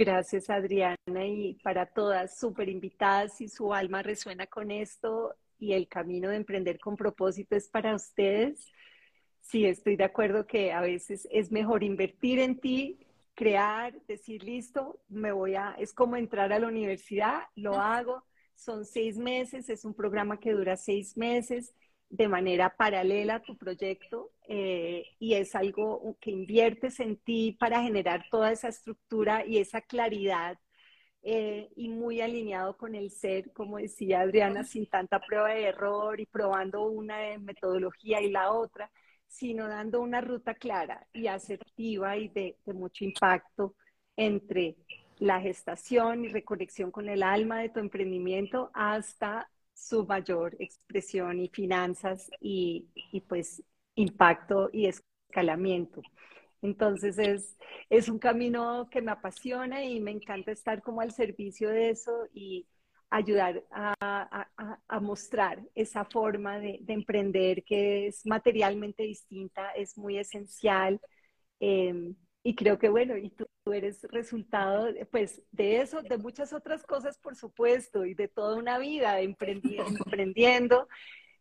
[0.00, 5.88] Gracias, Adriana, y para todas, súper invitadas, si su alma resuena con esto y el
[5.88, 8.66] camino de emprender con propósito es para ustedes.
[9.40, 12.98] Sí, estoy de acuerdo que a veces es mejor invertir en ti,
[13.34, 18.24] crear, decir, listo, me voy a, es como entrar a la universidad, lo hago,
[18.54, 21.74] son seis meses, es un programa que dura seis meses
[22.10, 27.82] de manera paralela a tu proyecto eh, y es algo que inviertes en ti para
[27.82, 30.58] generar toda esa estructura y esa claridad
[31.22, 36.18] eh, y muy alineado con el ser, como decía Adriana, sin tanta prueba de error
[36.18, 38.90] y probando una metodología y la otra,
[39.30, 43.76] sino dando una ruta clara y asertiva y de, mucho impacto
[44.16, 44.76] entre
[45.18, 51.48] la gestación y reconexión con el alma de tu emprendimiento hasta su mayor expresión y
[51.48, 52.88] finanzas y,
[53.28, 53.62] pues
[53.94, 56.02] impacto y escalamiento.
[56.60, 57.56] Entonces es,
[57.88, 62.26] es un camino que me apasiona y me encanta estar como al servicio de eso
[62.34, 62.66] y
[63.10, 64.46] ayudar a,
[64.88, 71.00] a, mostrar esa forma de, de, emprender que es materialmente distinta, es muy esencial.
[71.58, 76.84] Eh, y creo que bueno, y tú, eres resultado pues de eso, de muchas otras
[76.84, 80.88] cosas, por supuesto, y de toda una vida emprendiendo,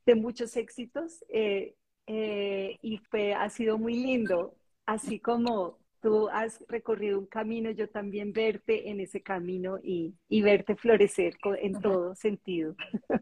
[0.05, 1.23] de muchos éxitos.
[1.29, 1.75] Eh,
[2.07, 4.55] eh, y fue, ha sido muy lindo,
[4.85, 10.41] así como tú has recorrido un camino, yo también verte en ese camino y, y
[10.41, 12.75] verte florecer en todo sentido.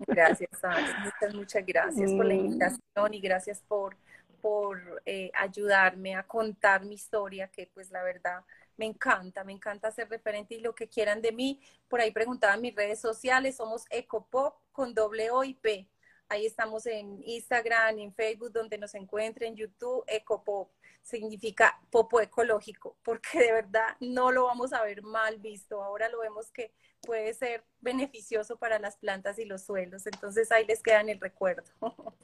[0.07, 2.37] Gracias, Muchas, muchas gracias por la mm.
[2.37, 3.95] invitación y gracias por
[4.41, 8.43] por eh, ayudarme a contar mi historia, que pues la verdad
[8.77, 11.59] me encanta, me encanta ser referente y lo que quieran de mí.
[11.87, 15.89] Por ahí preguntaban mis redes sociales, somos Ecopop con doble O y P.
[16.29, 20.69] Ahí estamos en Instagram, en Facebook, donde nos encuentren, YouTube, Ecopop.
[21.07, 25.81] Significa popo ecológico, porque de verdad no lo vamos a ver mal visto.
[25.81, 30.05] Ahora lo vemos que puede ser beneficioso para las plantas y los suelos.
[30.05, 31.63] Entonces ahí les queda el recuerdo.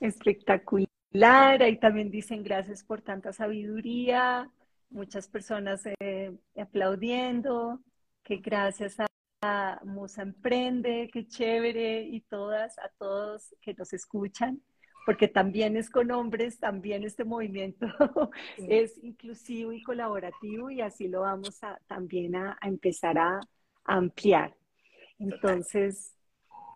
[0.00, 0.90] Espectacular.
[1.10, 4.50] Y también dicen gracias por tanta sabiduría,
[4.90, 7.80] muchas personas eh, aplaudiendo,
[8.22, 9.06] que gracias a,
[9.84, 14.60] Musa Emprende, qué chévere, y todas, a todos que nos escuchan,
[15.08, 17.86] porque también es con hombres, también este movimiento
[18.58, 23.40] es inclusivo y colaborativo, y así lo vamos a, también a, empezar a,
[23.84, 24.54] ampliar.
[25.18, 26.14] Entonces,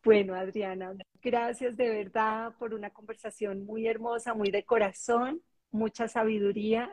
[0.02, 6.90] bueno, Adriana, gracias de verdad por una conversación muy hermosa, muy de corazón, mucha sabiduría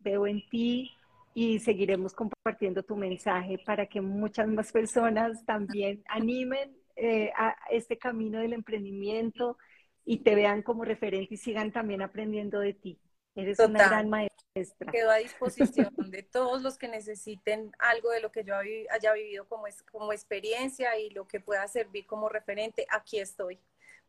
[0.00, 0.90] veo en ti
[1.32, 7.96] y seguiremos compartiendo tu mensaje para que muchas más personas también animen eh, a este
[7.96, 9.56] camino del emprendimiento
[10.04, 13.00] y te vean como referente y sigan también aprendiendo de ti.
[13.34, 14.92] Eres una gran maestra.
[14.92, 19.48] Quedo a disposición de todos los que necesiten algo de lo que yo haya vivido
[19.48, 22.86] como, es, como experiencia y lo que pueda servir como referente.
[22.90, 23.58] Aquí estoy.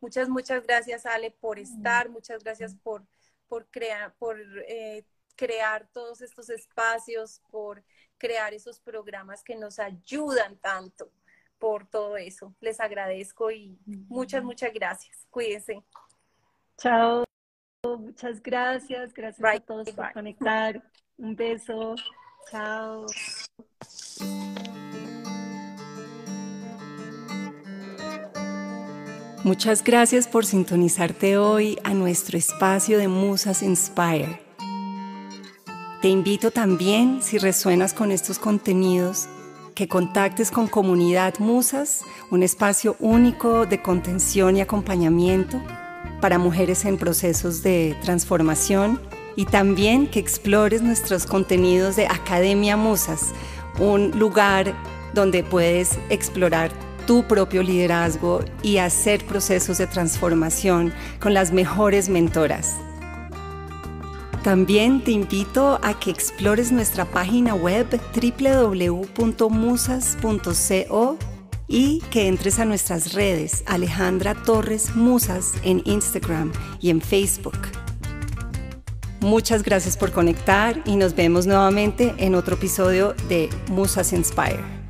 [0.02, 2.10] Muchas, muchas gracias, Ale, por estar.
[2.10, 3.06] Muchas gracias por,
[3.48, 4.38] por, crear, por
[4.68, 5.06] eh,
[5.38, 7.82] crear todos estos espacios, por
[8.18, 11.10] crear esos programas que nos ayudan tanto
[11.60, 12.54] por todo eso.
[12.60, 15.26] Les agradezco y muchas, muchas gracias.
[15.30, 15.84] Cuídense.
[16.78, 17.24] Chao.
[17.84, 19.14] Muchas gracias.
[19.14, 20.84] Gracias a todos por conectar.
[21.18, 21.96] Un beso.
[22.52, 23.06] Chao.
[29.44, 34.40] Muchas gracias por sintonizarte hoy a nuestro espacio de Musas Inspire.
[36.02, 39.28] Te invito también, si resuenas con estos contenidos,
[39.74, 45.62] que contactes con Comunidad Musas, un espacio único de contención y acompañamiento
[46.22, 49.00] para mujeres en procesos de transformación
[49.36, 53.34] y también que explores nuestros contenidos de Academia Musas,
[53.80, 54.74] un lugar
[55.14, 56.72] donde puedes explorar
[57.08, 62.76] tu propio liderazgo y hacer procesos de transformación con las mejores mentoras.
[64.44, 69.18] También te invito a que explores nuestra página web www.musas.co
[71.70, 77.58] y que entres a nuestras redes Alejandra Torres Musas en Instagram y en Facebook.
[79.22, 84.83] Muchas gracias por conectar y nos vemos nuevamente en otro episodio de Musas Inspire.